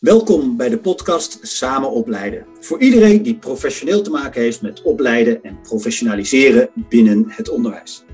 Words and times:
Welkom 0.00 0.56
bij 0.56 0.68
de 0.68 0.78
podcast 0.78 1.38
Samen 1.42 1.90
Opleiden. 1.90 2.46
Voor 2.60 2.80
iedereen 2.80 3.22
die 3.22 3.38
professioneel 3.38 4.02
te 4.02 4.10
maken 4.10 4.40
heeft 4.40 4.62
met 4.62 4.82
opleiden 4.82 5.42
en 5.42 5.60
professionaliseren 5.62 6.70
binnen 6.88 7.24
het 7.28 7.48
onderwijs. 7.48 8.04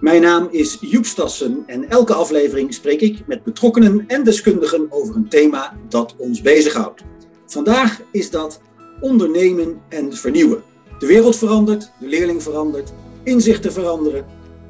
Mijn 0.00 0.22
naam 0.22 0.48
is 0.50 0.78
Joep 0.80 1.04
Stassen 1.04 1.62
en 1.66 1.88
elke 1.90 2.14
aflevering 2.14 2.74
spreek 2.74 3.00
ik 3.00 3.26
met 3.26 3.44
betrokkenen 3.44 4.04
en 4.06 4.24
deskundigen 4.24 4.86
over 4.90 5.16
een 5.16 5.28
thema 5.28 5.76
dat 5.88 6.14
ons 6.16 6.40
bezighoudt. 6.40 7.02
Vandaag 7.46 8.00
is 8.12 8.30
dat 8.30 8.60
ondernemen 9.00 9.80
en 9.88 10.16
vernieuwen. 10.16 10.62
De 10.98 11.06
wereld 11.06 11.36
verandert, 11.36 11.92
de 12.00 12.06
leerling 12.06 12.42
verandert, 12.42 12.92
inzichten 13.24 13.72
veranderen. 13.72 14.26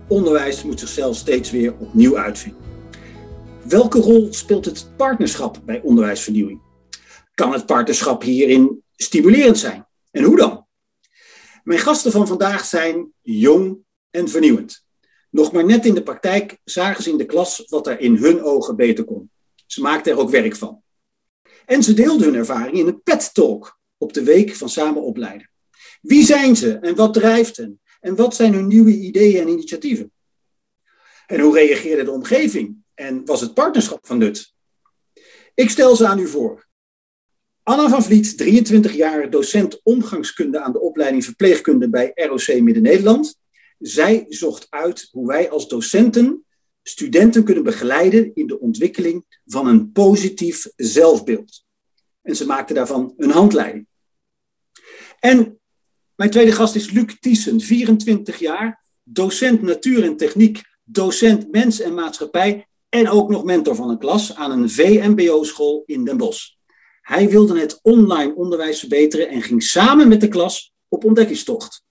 Onderwijs 0.09 0.63
moet 0.63 0.81
zichzelf 0.81 1.17
steeds 1.17 1.51
weer 1.51 1.75
opnieuw 1.79 2.19
uitvinden. 2.19 2.70
Welke 3.69 3.99
rol 3.99 4.33
speelt 4.33 4.65
het 4.65 4.97
partnerschap 4.97 5.61
bij 5.65 5.81
onderwijsvernieuwing? 5.81 6.61
Kan 7.35 7.53
het 7.53 7.67
partnerschap 7.67 8.23
hierin 8.23 8.83
stimulerend 8.97 9.59
zijn? 9.59 9.87
En 10.11 10.23
hoe 10.23 10.37
dan? 10.37 10.67
Mijn 11.65 11.79
gasten 11.79 12.13
van 12.13 12.27
vandaag 12.27 12.65
zijn 12.65 13.13
jong 13.21 13.79
en 14.11 14.29
vernieuwend. 14.29 14.85
Nog 15.31 15.53
maar 15.53 15.65
net 15.65 15.87
in 15.87 15.95
de 15.95 16.03
praktijk 16.03 16.59
zagen 16.65 17.03
ze 17.03 17.11
in 17.11 17.17
de 17.17 17.27
klas 17.27 17.65
wat 17.67 17.87
er 17.87 18.01
in 18.01 18.17
hun 18.17 18.43
ogen 18.43 18.77
beter 18.77 19.05
kon. 19.05 19.31
Ze 19.67 19.81
maakten 19.81 20.13
er 20.13 20.19
ook 20.19 20.31
werk 20.31 20.57
van. 20.57 20.83
En 21.67 21.83
ze 21.83 21.95
deelden 21.95 22.27
hun 22.27 22.39
ervaring 22.39 22.79
in 22.79 22.87
een 22.87 23.03
pet 23.03 23.35
talk 23.35 23.79
op 23.99 24.13
de 24.13 24.23
week 24.23 24.55
van 24.55 24.69
samen 24.69 25.03
opleiden. 25.03 25.51
Wie 26.01 26.25
zijn 26.25 26.57
ze 26.57 26.79
en 26.79 26.95
wat 26.95 27.15
drijft 27.15 27.57
hen? 27.57 27.81
En 28.01 28.17
wat 28.17 28.35
zijn 28.35 28.55
hun 28.55 28.67
nieuwe 28.67 28.91
ideeën 28.91 29.41
en 29.41 29.49
initiatieven? 29.49 30.13
En 31.27 31.41
hoe 31.41 31.55
reageerde 31.55 32.05
de 32.05 32.11
omgeving 32.11 32.80
en 33.01 33.25
was 33.25 33.41
het 33.41 33.55
partnerschap 33.55 34.07
van 34.07 34.19
nut? 34.19 34.55
Ik 35.55 35.71
stel 35.71 35.97
ze 35.97 36.07
aan 36.07 36.19
u 36.19 36.27
voor. 36.27 36.69
Anna 37.63 37.89
van 37.89 38.03
Vliet, 38.03 38.39
23 38.39 38.95
jaar 38.95 39.31
docent 39.31 39.81
omgangskunde 39.83 40.61
aan 40.61 40.73
de 40.73 40.81
opleiding 40.81 41.25
verpleegkunde 41.25 41.89
bij 41.91 42.13
ROC 42.15 42.61
Midden-Nederland. 42.61 43.39
Zij 43.79 44.25
zocht 44.29 44.67
uit 44.71 45.09
hoe 45.11 45.27
wij 45.27 45.51
als 45.51 45.69
docenten 45.69 46.45
studenten 46.83 47.45
kunnen 47.45 47.65
begeleiden 47.65 48.35
in 48.35 48.47
de 48.47 48.61
ontwikkeling 48.61 49.25
van 49.47 49.67
een 49.67 49.93
positief 49.93 50.69
zelfbeeld. 50.77 51.65
En 52.23 52.37
ze 52.37 52.47
maakte 52.47 52.75
daarvan 52.75 53.15
een 53.17 53.31
handleiding. 53.31 53.87
En 55.19 55.61
mijn 56.15 56.31
tweede 56.31 56.53
gast 56.53 56.75
is 56.75 56.91
Luc 56.91 57.17
Thiessen, 57.21 57.61
24 57.61 58.39
jaar, 58.39 58.85
docent 59.03 59.63
natuur 59.63 60.05
en 60.05 60.17
techniek, 60.17 60.63
docent 60.85 61.51
mens 61.51 61.81
en 61.81 61.95
maatschappij 61.95 62.69
en 62.91 63.09
ook 63.09 63.31
nog 63.31 63.45
mentor 63.45 63.75
van 63.75 63.91
een 63.91 63.99
klas 63.99 64.35
aan 64.35 64.51
een 64.51 64.71
VMBO-school 64.71 65.83
in 65.87 66.05
Den 66.05 66.17
Bosch. 66.17 66.49
Hij 67.01 67.29
wilde 67.29 67.61
het 67.61 67.79
online 67.83 68.35
onderwijs 68.35 68.79
verbeteren 68.79 69.29
en 69.29 69.43
ging 69.43 69.63
samen 69.63 70.09
met 70.09 70.21
de 70.21 70.29
klas 70.29 70.73
op 70.89 71.05
ontdekkingstocht. 71.05 71.85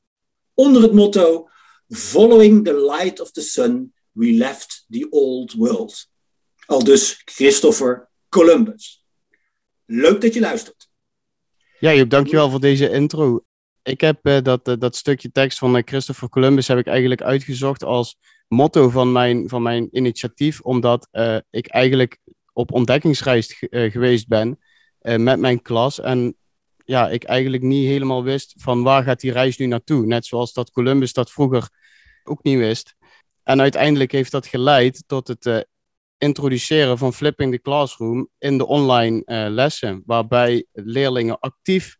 Onder 0.53 0.81
het 0.81 0.93
motto 0.93 1.49
Following 1.89 2.65
the 2.65 2.85
light 2.85 3.19
of 3.19 3.31
the 3.31 3.41
sun, 3.41 3.93
we 4.11 4.31
left 4.31 4.85
the 4.89 5.07
old 5.09 5.53
world. 5.53 6.07
Al 6.65 6.83
dus 6.83 7.21
Christopher 7.25 8.09
Columbus. 8.29 9.05
Leuk 9.85 10.21
dat 10.21 10.33
je 10.33 10.39
luistert. 10.39 10.89
Ja, 11.79 11.93
Joep, 11.93 12.09
dankjewel 12.09 12.49
voor 12.49 12.59
deze 12.59 12.89
intro. 12.89 13.43
Ik 13.83 14.01
heb 14.01 14.27
uh, 14.27 14.41
dat, 14.41 14.67
uh, 14.67 14.75
dat 14.79 14.95
stukje 14.95 15.31
tekst 15.31 15.57
van 15.57 15.75
uh, 15.75 15.81
Christopher 15.85 16.29
Columbus 16.29 16.67
heb 16.67 16.77
ik 16.77 16.87
eigenlijk 16.87 17.21
uitgezocht 17.21 17.83
als 17.83 18.17
motto 18.49 18.89
van 18.89 19.11
mijn, 19.11 19.49
van 19.49 19.61
mijn 19.61 19.87
initiatief, 19.91 20.61
omdat 20.61 21.07
uh, 21.11 21.37
ik 21.49 21.67
eigenlijk 21.67 22.17
op 22.53 22.71
ontdekkingsreis 22.71 23.61
uh, 23.69 23.91
geweest 23.91 24.27
ben 24.27 24.59
uh, 25.01 25.15
met 25.15 25.39
mijn 25.39 25.61
klas. 25.61 25.99
En 25.99 26.35
ja, 26.85 27.09
ik 27.09 27.23
eigenlijk 27.23 27.63
niet 27.63 27.87
helemaal 27.87 28.23
wist 28.23 28.53
van 28.57 28.83
waar 28.83 29.03
gaat 29.03 29.19
die 29.19 29.31
reis 29.31 29.57
nu 29.57 29.65
naartoe. 29.65 30.05
Net 30.05 30.25
zoals 30.25 30.53
dat 30.53 30.71
Columbus 30.71 31.13
dat 31.13 31.31
vroeger 31.31 31.69
ook 32.23 32.43
niet 32.43 32.57
wist. 32.57 32.95
En 33.43 33.61
uiteindelijk 33.61 34.11
heeft 34.11 34.31
dat 34.31 34.47
geleid 34.47 35.03
tot 35.07 35.27
het 35.27 35.67
introduceren 36.17 36.97
van 36.97 37.13
Flipping 37.13 37.53
the 37.53 37.61
Classroom 37.61 38.29
in 38.37 38.57
de 38.57 38.65
online 38.65 39.49
lessen. 39.49 40.03
Waarbij 40.05 40.65
leerlingen 40.71 41.39
actief 41.39 41.97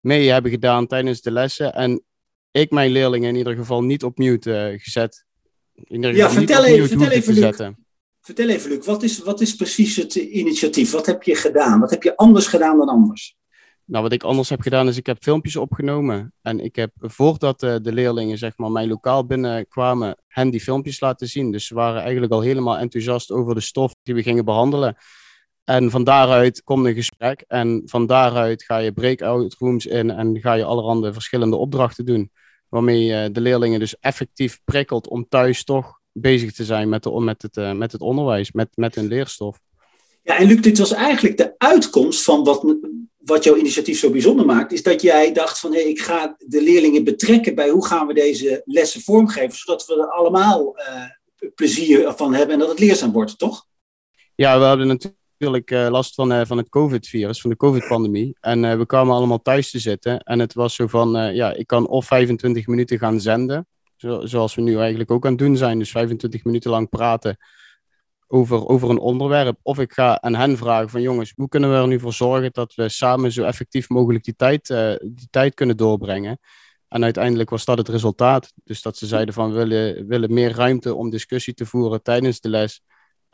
mee 0.00 0.30
hebben 0.30 0.50
gedaan 0.50 0.86
tijdens 0.86 1.20
de 1.20 1.30
lessen. 1.30 1.74
En 1.74 2.04
ik 2.50 2.70
mijn 2.70 2.90
leerlingen 2.90 3.28
in 3.28 3.36
ieder 3.36 3.54
geval 3.54 3.82
niet 3.82 4.04
op 4.04 4.18
mute 4.18 4.74
gezet 4.78 5.25
ja, 5.84 6.30
vertel 6.30 6.64
even, 6.64 6.88
vertel 6.88 7.10
even, 7.10 7.34
Luc. 7.34 7.56
Vertel 8.20 8.48
even, 8.48 8.70
Luc, 8.70 8.84
wat 8.86 9.02
is, 9.02 9.18
wat 9.18 9.40
is 9.40 9.56
precies 9.56 9.96
het 9.96 10.14
initiatief? 10.14 10.90
Wat 10.90 11.06
heb 11.06 11.22
je 11.22 11.34
gedaan? 11.34 11.80
Wat 11.80 11.90
heb 11.90 12.02
je 12.02 12.16
anders 12.16 12.46
gedaan 12.46 12.78
dan 12.78 12.88
anders? 12.88 13.36
Nou, 13.84 14.02
wat 14.02 14.12
ik 14.12 14.22
anders 14.22 14.48
heb 14.48 14.60
gedaan 14.60 14.88
is, 14.88 14.96
ik 14.96 15.06
heb 15.06 15.22
filmpjes 15.22 15.56
opgenomen. 15.56 16.32
En 16.42 16.60
ik 16.60 16.76
heb, 16.76 16.90
voordat 16.96 17.60
de, 17.60 17.80
de 17.82 17.92
leerlingen 17.92 18.38
zeg 18.38 18.56
maar, 18.56 18.70
mijn 18.70 18.88
lokaal 18.88 19.26
binnenkwamen, 19.26 20.16
hen 20.28 20.50
die 20.50 20.60
filmpjes 20.60 21.00
laten 21.00 21.28
zien. 21.28 21.52
Dus 21.52 21.66
ze 21.66 21.74
waren 21.74 22.02
eigenlijk 22.02 22.32
al 22.32 22.40
helemaal 22.40 22.78
enthousiast 22.78 23.30
over 23.30 23.54
de 23.54 23.60
stof 23.60 23.94
die 24.02 24.14
we 24.14 24.22
gingen 24.22 24.44
behandelen. 24.44 24.96
En 25.64 25.90
van 25.90 26.04
daaruit 26.04 26.62
komt 26.62 26.86
een 26.86 26.94
gesprek. 26.94 27.44
En 27.48 27.82
van 27.84 28.06
daaruit 28.06 28.62
ga 28.62 28.78
je 28.78 28.92
breakout 28.92 29.54
rooms 29.58 29.86
in 29.86 30.10
en 30.10 30.40
ga 30.40 30.52
je 30.52 30.64
allerhande 30.64 31.12
verschillende 31.12 31.56
opdrachten 31.56 32.04
doen 32.04 32.30
waarmee 32.68 33.04
je 33.04 33.30
de 33.32 33.40
leerlingen 33.40 33.80
dus 33.80 33.98
effectief 33.98 34.60
prikkelt 34.64 35.08
om 35.08 35.28
thuis 35.28 35.64
toch 35.64 36.00
bezig 36.12 36.52
te 36.52 36.64
zijn 36.64 36.88
met, 36.88 37.02
de, 37.02 37.20
met, 37.20 37.42
het, 37.42 37.56
uh, 37.56 37.72
met 37.72 37.92
het 37.92 38.00
onderwijs, 38.00 38.52
met, 38.52 38.68
met 38.74 38.94
hun 38.94 39.06
leerstof. 39.06 39.60
Ja, 40.22 40.38
en 40.38 40.46
Luc, 40.46 40.60
dit 40.60 40.78
was 40.78 40.92
eigenlijk 40.92 41.36
de 41.36 41.54
uitkomst 41.58 42.22
van 42.22 42.44
wat, 42.44 42.76
wat 43.16 43.44
jouw 43.44 43.56
initiatief 43.56 43.98
zo 43.98 44.10
bijzonder 44.10 44.46
maakt, 44.46 44.72
is 44.72 44.82
dat 44.82 45.02
jij 45.02 45.32
dacht 45.32 45.58
van 45.58 45.72
hé, 45.72 45.80
hey, 45.80 45.90
ik 45.90 46.00
ga 46.00 46.36
de 46.38 46.62
leerlingen 46.62 47.04
betrekken 47.04 47.54
bij 47.54 47.68
hoe 47.68 47.86
gaan 47.86 48.06
we 48.06 48.14
deze 48.14 48.62
lessen 48.64 49.00
vormgeven, 49.00 49.58
zodat 49.58 49.86
we 49.86 49.94
er 49.94 50.10
allemaal 50.10 50.78
uh, 50.78 51.50
plezier 51.54 52.12
van 52.12 52.34
hebben 52.34 52.54
en 52.54 52.60
dat 52.60 52.68
het 52.68 52.78
leerzaam 52.78 53.12
wordt, 53.12 53.38
toch? 53.38 53.66
Ja, 54.34 54.58
we 54.58 54.64
hadden 54.64 54.86
natuurlijk 54.86 55.22
natuurlijk 55.38 55.70
uh, 55.70 55.88
last 55.90 56.14
van, 56.14 56.32
uh, 56.32 56.40
van 56.44 56.56
het 56.56 56.68
COVID-virus, 56.68 57.40
van 57.40 57.50
de 57.50 57.56
COVID-pandemie. 57.56 58.36
En 58.40 58.62
uh, 58.64 58.76
we 58.76 58.86
kwamen 58.86 59.14
allemaal 59.14 59.42
thuis 59.42 59.70
te 59.70 59.78
zitten. 59.78 60.20
En 60.20 60.38
het 60.38 60.54
was 60.54 60.74
zo 60.74 60.86
van, 60.86 61.34
ja, 61.34 61.52
ik 61.52 61.66
kan 61.66 61.88
of 61.88 62.06
25 62.06 62.66
minuten 62.66 62.98
gaan 62.98 63.20
zenden, 63.20 63.66
zo, 63.96 64.26
zoals 64.26 64.54
we 64.54 64.62
nu 64.62 64.78
eigenlijk 64.78 65.10
ook 65.10 65.24
aan 65.24 65.30
het 65.30 65.40
doen 65.40 65.56
zijn. 65.56 65.78
Dus 65.78 65.90
25 65.90 66.44
minuten 66.44 66.70
lang 66.70 66.88
praten 66.88 67.36
over, 68.26 68.68
over 68.68 68.90
een 68.90 68.98
onderwerp. 68.98 69.58
Of 69.62 69.78
ik 69.78 69.92
ga 69.92 70.20
aan 70.20 70.34
hen 70.34 70.56
vragen 70.56 70.88
van, 70.88 71.00
jongens, 71.00 71.32
hoe 71.36 71.48
kunnen 71.48 71.70
we 71.70 71.76
er 71.76 71.86
nu 71.86 72.00
voor 72.00 72.12
zorgen 72.12 72.52
dat 72.52 72.74
we 72.74 72.88
samen 72.88 73.32
zo 73.32 73.44
effectief 73.44 73.88
mogelijk 73.88 74.24
die 74.24 74.36
tijd, 74.36 74.66
die 75.02 75.28
tijd 75.30 75.54
kunnen 75.54 75.76
doorbrengen. 75.76 76.38
En 76.88 77.04
uiteindelijk 77.04 77.50
was 77.50 77.64
dat 77.64 77.78
het 77.78 77.88
resultaat. 77.88 78.52
Dus 78.64 78.82
dat 78.82 78.96
ze 78.96 79.06
zeiden 79.06 79.34
van, 79.34 79.52
we 79.52 79.56
willen, 79.56 80.06
willen 80.06 80.32
meer 80.32 80.52
ruimte 80.52 80.94
om 80.94 81.10
discussie 81.10 81.54
te 81.54 81.66
voeren 81.66 82.02
tijdens 82.02 82.40
de 82.40 82.48
les 82.48 82.82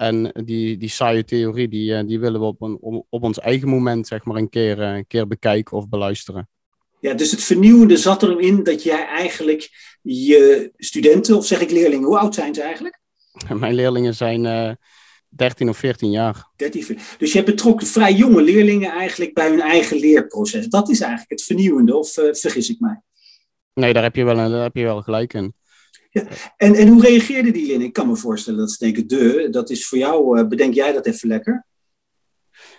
en 0.03 0.45
die, 0.45 0.77
die 0.77 0.89
saaie 0.89 1.25
theorie, 1.25 1.69
die, 1.69 1.95
eh, 1.95 2.07
die 2.07 2.21
willen 2.21 2.41
we 2.41 2.47
op, 2.47 2.63
een, 2.63 3.05
op 3.09 3.23
ons 3.23 3.39
eigen 3.39 3.69
moment 3.69 4.07
zeg 4.07 4.25
maar, 4.25 4.37
een, 4.37 4.49
keer, 4.49 4.81
eh, 4.81 4.95
een 4.95 5.07
keer 5.07 5.27
bekijken 5.27 5.77
of 5.77 5.89
beluisteren. 5.89 6.49
Ja, 7.01 7.15
dus 7.15 7.31
het 7.31 7.43
vernieuwende 7.43 7.97
zat 7.97 8.23
erin 8.23 8.63
dat 8.63 8.83
jij 8.83 9.07
eigenlijk 9.07 9.71
je 10.03 10.73
studenten, 10.77 11.37
of 11.37 11.47
zeg 11.47 11.61
ik 11.61 11.71
leerlingen, 11.71 12.07
hoe 12.07 12.19
oud 12.19 12.35
zijn 12.35 12.55
ze 12.55 12.63
eigenlijk? 12.63 13.01
Mijn 13.61 13.75
leerlingen 13.75 14.15
zijn 14.15 14.45
uh, 14.45 14.69
eh, 14.69 14.77
13 15.29 15.69
of 15.69 15.77
14 15.77 16.11
jaar. 16.11 16.51
13, 16.57 16.99
dus 17.19 17.33
je 17.33 17.43
betrokken 17.43 17.87
vrij 17.87 18.13
jonge 18.13 18.43
leerlingen 18.43 18.91
eigenlijk 18.91 19.35
bij 19.35 19.49
hun 19.49 19.61
eigen 19.61 19.97
leerproces. 19.97 20.67
Dat 20.67 20.89
is 20.89 21.01
eigenlijk 21.01 21.31
het 21.31 21.43
vernieuwende, 21.43 21.97
of 21.97 22.17
uh, 22.17 22.35
vergis 22.35 22.69
ik 22.69 22.81
mij? 22.81 23.01
Nee, 23.75 23.93
daar 23.93 24.03
heb 24.03 24.17
je 24.17 24.25
wel, 24.25 24.37
daar 24.37 24.63
heb 24.63 24.77
je 24.77 24.85
wel 24.85 25.03
gelijk 25.03 25.35
in. 25.35 25.55
Ja. 26.13 26.27
En, 26.57 26.75
en 26.75 26.89
hoe 26.89 27.03
reageerde 27.03 27.51
die 27.51 27.67
Lin? 27.67 27.81
Ik 27.81 27.93
kan 27.93 28.07
me 28.07 28.17
voorstellen 28.17 28.59
dat 28.59 28.71
ze 28.71 28.85
denken, 28.85 29.07
de, 29.07 29.49
dat 29.51 29.71
is 29.71 29.87
voor 29.87 29.99
jou, 29.99 30.39
uh, 30.39 30.47
bedenk 30.47 30.75
jij 30.75 30.93
dat 30.93 31.07
even 31.07 31.29
lekker? 31.29 31.67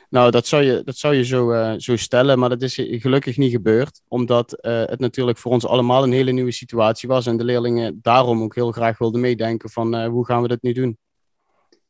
Nou, 0.10 0.32
dat 0.32 0.48
zou 0.48 0.64
je, 0.64 0.82
dat 0.84 0.98
zou 0.98 1.16
je 1.16 1.26
zo, 1.26 1.54
uh, 1.54 1.74
zo 1.78 1.96
stellen, 1.96 2.40
maar 2.40 2.50
dat 2.50 2.62
is 2.62 2.76
gelukkig 2.76 3.38
niet 3.38 3.52
gebeurd. 3.52 4.02
Omdat 4.08 4.58
uh, 4.62 4.86
het 4.86 5.00
natuurlijk 5.00 5.38
voor 5.38 5.52
ons 5.52 5.66
allemaal 5.66 6.04
een 6.04 6.12
hele 6.12 6.32
nieuwe 6.32 6.52
situatie 6.52 7.10
was. 7.10 7.26
En 7.26 7.38
de 7.38 7.44
leerlingen 7.44 8.00
daarom 8.02 8.42
ook 8.44 8.56
heel 8.56 8.72
graag 8.72 8.98
wilden 8.98 9.22
meedenken 9.22 9.70
van 9.70 10.06
hoe 10.06 10.26
gaan 10.26 10.42
we 10.42 10.48
dit 10.48 10.62
nu 10.62 10.74
doen? 10.74 10.98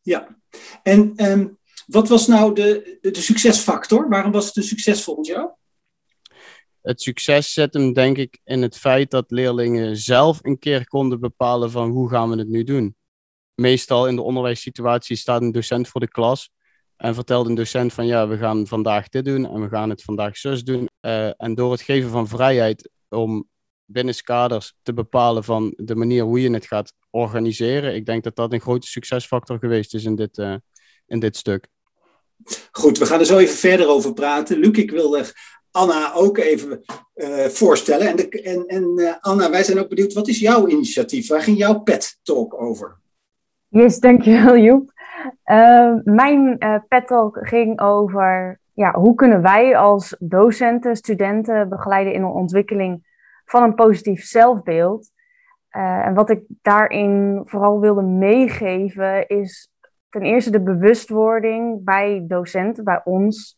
Ja, 0.01 0.37
en 0.83 1.13
um, 1.31 1.57
wat 1.85 2.07
was 2.07 2.27
nou 2.27 2.55
de, 2.55 2.97
de, 3.01 3.11
de 3.11 3.21
succesfactor? 3.21 4.09
Waarom 4.09 4.31
was 4.31 4.45
het 4.45 4.55
een 4.55 4.63
succes 4.63 5.03
volgens 5.03 5.27
jou? 5.27 5.49
Het 6.83 7.01
succes 7.01 7.53
zit 7.53 7.73
hem 7.73 7.93
denk 7.93 8.17
ik 8.17 8.39
in 8.43 8.61
het 8.61 8.77
feit 8.77 9.11
dat 9.11 9.31
leerlingen 9.31 9.97
zelf 9.97 10.39
een 10.41 10.59
keer 10.59 10.87
konden 10.87 11.19
bepalen 11.19 11.71
van 11.71 11.89
hoe 11.89 12.09
gaan 12.09 12.29
we 12.29 12.37
het 12.37 12.47
nu 12.47 12.63
doen. 12.63 12.95
Meestal 13.55 14.07
in 14.07 14.15
de 14.15 14.21
onderwijssituatie 14.21 15.15
staat 15.15 15.41
een 15.41 15.51
docent 15.51 15.87
voor 15.87 16.01
de 16.01 16.07
klas 16.07 16.49
en 16.97 17.15
vertelt 17.15 17.47
een 17.47 17.55
docent 17.55 17.93
van 17.93 18.05
ja, 18.05 18.27
we 18.27 18.37
gaan 18.37 18.67
vandaag 18.67 19.09
dit 19.09 19.25
doen 19.25 19.45
en 19.45 19.61
we 19.61 19.69
gaan 19.69 19.89
het 19.89 20.03
vandaag 20.03 20.37
zus 20.37 20.63
doen. 20.63 20.89
Uh, 21.01 21.41
en 21.41 21.55
door 21.55 21.71
het 21.71 21.81
geven 21.81 22.09
van 22.09 22.27
vrijheid 22.27 22.89
om 23.09 23.47
binnen 23.85 24.23
kaders 24.23 24.73
te 24.81 24.93
bepalen 24.93 25.43
van 25.43 25.73
de 25.75 25.95
manier 25.95 26.23
hoe 26.23 26.41
je 26.41 26.51
het 26.51 26.65
gaat 26.65 26.93
organiseren, 27.09 27.95
ik 27.95 28.05
denk 28.05 28.23
dat 28.23 28.35
dat 28.35 28.53
een 28.53 28.61
grote 28.61 28.87
succesfactor 28.87 29.59
geweest 29.59 29.93
is 29.93 30.03
in 30.03 30.15
dit, 30.15 30.37
uh, 30.37 30.55
in 31.07 31.19
dit 31.19 31.37
stuk. 31.37 31.67
Goed, 32.71 32.97
we 32.97 33.05
gaan 33.05 33.19
er 33.19 33.25
zo 33.25 33.37
even 33.37 33.55
verder 33.55 33.87
over 33.87 34.13
praten. 34.13 34.57
Luc, 34.57 34.77
ik 34.77 34.91
wil 34.91 35.09
Anna 35.73 36.13
ook 36.13 36.37
even 36.37 36.81
uh, 37.15 37.45
voorstellen. 37.45 38.07
En, 38.07 38.15
de, 38.15 38.41
en, 38.41 38.65
en 38.67 38.91
uh, 38.95 39.13
Anna, 39.19 39.49
wij 39.49 39.63
zijn 39.63 39.79
ook 39.79 39.89
benieuwd, 39.89 40.13
wat 40.13 40.27
is 40.27 40.39
jouw 40.39 40.67
initiatief? 40.67 41.27
Waar 41.27 41.41
ging 41.41 41.57
jouw 41.57 41.79
pet 41.79 42.19
talk 42.23 42.61
over? 42.61 42.97
Yes, 43.67 43.99
dankjewel 43.99 44.57
Joep. 44.65 44.91
Uh, 45.45 45.93
mijn 46.03 46.57
pet 46.87 47.07
talk 47.07 47.39
ging 47.41 47.79
over 47.79 48.59
ja, 48.73 48.93
hoe 48.93 49.15
kunnen 49.15 49.41
wij 49.41 49.77
als 49.77 50.15
docenten, 50.19 50.95
studenten 50.95 51.69
begeleiden 51.69 52.13
in 52.13 52.21
de 52.21 52.27
ontwikkeling 52.27 53.05
van 53.45 53.63
een 53.63 53.75
positief 53.75 54.23
zelfbeeld. 54.23 55.11
en 55.69 56.13
wat 56.13 56.29
ik 56.29 56.41
daarin 56.61 57.41
vooral 57.43 57.79
wilde 57.79 58.01
meegeven 58.01 59.27
is 59.27 59.69
ten 60.09 60.21
eerste 60.21 60.49
de 60.49 60.61
bewustwording 60.61 61.83
bij 61.83 62.23
docenten, 62.27 62.83
bij 62.83 63.01
ons, 63.03 63.55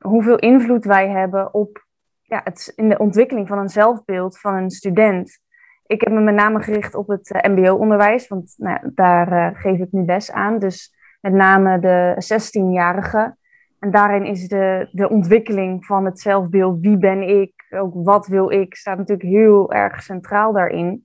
hoeveel 0.00 0.38
invloed 0.38 0.84
wij 0.84 1.08
hebben 1.08 1.54
op 1.54 1.86
ja, 2.22 2.40
het, 2.44 2.72
in 2.76 2.88
de 2.88 2.98
ontwikkeling 2.98 3.48
van 3.48 3.58
een 3.58 3.68
zelfbeeld 3.68 4.38
van 4.38 4.54
een 4.54 4.70
student. 4.70 5.38
Ik 5.86 6.00
heb 6.00 6.12
me 6.12 6.20
met 6.20 6.34
name 6.34 6.62
gericht 6.62 6.94
op 6.94 7.08
het 7.08 7.30
uh, 7.30 7.54
MBO-onderwijs, 7.54 8.28
want 8.28 8.54
nou, 8.56 8.90
daar 8.94 9.32
uh, 9.32 9.60
geef 9.60 9.78
ik 9.78 9.92
nu 9.92 10.04
les 10.04 10.32
aan. 10.32 10.58
Dus 10.58 10.94
met 11.20 11.32
name 11.32 11.78
de 11.78 12.14
16-jarigen. 12.14 13.38
En 13.78 13.90
daarin 13.90 14.24
is 14.24 14.48
de, 14.48 14.88
de 14.92 15.08
ontwikkeling 15.08 15.84
van 15.84 16.04
het 16.04 16.20
zelfbeeld, 16.20 16.80
wie 16.80 16.98
ben 16.98 17.22
ik, 17.22 17.52
ook 17.70 17.92
wat 17.94 18.26
wil 18.26 18.50
ik, 18.50 18.74
staat 18.74 18.98
natuurlijk 18.98 19.28
heel 19.28 19.72
erg 19.72 20.02
centraal 20.02 20.52
daarin. 20.52 21.04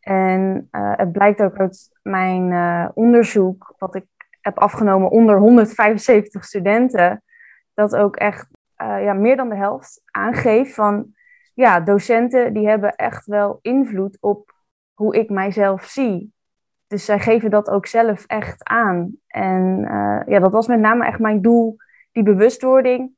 En 0.00 0.68
uh, 0.70 0.92
het 0.96 1.12
blijkt 1.12 1.42
ook 1.42 1.56
uit 1.56 1.98
mijn 2.02 2.52
onderzoek, 2.94 3.74
wat 3.78 3.94
ik 3.94 4.06
heb 4.40 4.58
afgenomen 4.58 5.10
onder 5.10 5.38
175 5.38 6.44
studenten, 6.44 7.23
dat 7.74 7.96
ook 7.96 8.16
echt 8.16 8.46
uh, 8.82 9.04
ja, 9.04 9.12
meer 9.12 9.36
dan 9.36 9.48
de 9.48 9.56
helft 9.56 10.02
aangeeft 10.10 10.74
van 10.74 11.14
ja, 11.54 11.80
docenten 11.80 12.52
die 12.52 12.68
hebben 12.68 12.94
echt 12.94 13.26
wel 13.26 13.58
invloed 13.62 14.16
op 14.20 14.52
hoe 14.94 15.16
ik 15.16 15.30
mijzelf 15.30 15.84
zie. 15.84 16.32
Dus 16.86 17.04
zij 17.04 17.18
geven 17.18 17.50
dat 17.50 17.70
ook 17.70 17.86
zelf 17.86 18.24
echt 18.26 18.64
aan. 18.64 19.16
En 19.26 19.78
uh, 19.80 20.20
ja, 20.26 20.38
dat 20.38 20.52
was 20.52 20.66
met 20.66 20.80
name 20.80 21.06
echt 21.06 21.18
mijn 21.18 21.42
doel, 21.42 21.76
die 22.12 22.22
bewustwording. 22.22 23.10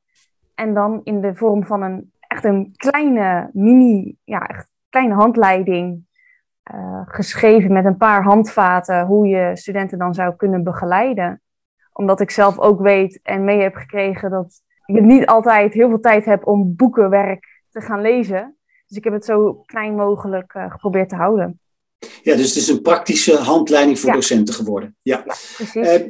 En 0.55 0.73
dan 0.73 1.01
in 1.03 1.21
de 1.21 1.35
vorm 1.35 1.65
van 1.65 1.81
een 1.81 2.11
echt 2.19 2.43
een 2.43 2.73
kleine 2.75 3.49
mini, 3.53 4.17
ja, 4.23 4.47
echt 4.47 4.71
kleine 4.89 5.13
handleiding. 5.13 6.05
Uh, 6.73 7.01
geschreven 7.05 7.73
met 7.73 7.85
een 7.85 7.97
paar 7.97 8.23
handvaten 8.23 9.05
hoe 9.05 9.27
je 9.27 9.55
studenten 9.55 9.97
dan 9.97 10.13
zou 10.13 10.35
kunnen 10.35 10.63
begeleiden 10.63 11.41
omdat 11.97 12.19
ik 12.19 12.31
zelf 12.31 12.59
ook 12.59 12.81
weet 12.81 13.19
en 13.23 13.43
mee 13.43 13.61
heb 13.61 13.75
gekregen 13.75 14.29
dat 14.29 14.61
je 14.85 15.01
niet 15.01 15.25
altijd 15.25 15.73
heel 15.73 15.89
veel 15.89 15.99
tijd 15.99 16.25
hebt 16.25 16.45
om 16.45 16.75
boekenwerk 16.75 17.61
te 17.71 17.81
gaan 17.81 18.01
lezen. 18.01 18.57
Dus 18.87 18.97
ik 18.97 19.03
heb 19.03 19.13
het 19.13 19.25
zo 19.25 19.53
klein 19.53 19.95
mogelijk 19.95 20.53
uh, 20.53 20.71
geprobeerd 20.71 21.09
te 21.09 21.15
houden. 21.15 21.59
Ja, 22.21 22.35
dus 22.35 22.47
het 22.47 22.55
is 22.55 22.67
een 22.67 22.81
praktische 22.81 23.37
handleiding 23.37 23.99
voor 23.99 24.11
docenten 24.11 24.53
geworden. 24.53 24.95
Ja, 25.01 25.23
ja 25.25 25.35
precies. 25.55 25.75
Uh, 25.75 26.07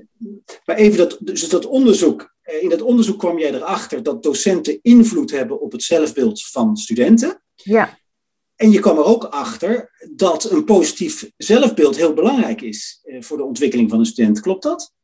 maar 0.65 0.75
even 0.75 0.97
dat, 0.97 1.17
dus 1.19 1.49
dat 1.49 1.65
onderzoek. 1.65 2.35
Uh, 2.43 2.63
in 2.63 2.69
dat 2.69 2.81
onderzoek 2.81 3.19
kwam 3.19 3.39
jij 3.39 3.53
erachter 3.53 4.03
dat 4.03 4.23
docenten 4.23 4.79
invloed 4.81 5.31
hebben 5.31 5.61
op 5.61 5.71
het 5.71 5.83
zelfbeeld 5.83 6.43
van 6.43 6.77
studenten. 6.77 7.41
Ja. 7.55 7.97
En 8.55 8.71
je 8.71 8.79
kwam 8.79 8.97
er 8.97 9.05
ook 9.05 9.23
achter 9.23 9.91
dat 10.15 10.51
een 10.51 10.63
positief 10.63 11.31
zelfbeeld 11.37 11.95
heel 11.95 12.13
belangrijk 12.13 12.61
is 12.61 13.01
voor 13.19 13.37
de 13.37 13.43
ontwikkeling 13.43 13.89
van 13.89 13.99
een 13.99 14.05
student. 14.05 14.39
Klopt 14.39 14.63
dat? 14.63 14.95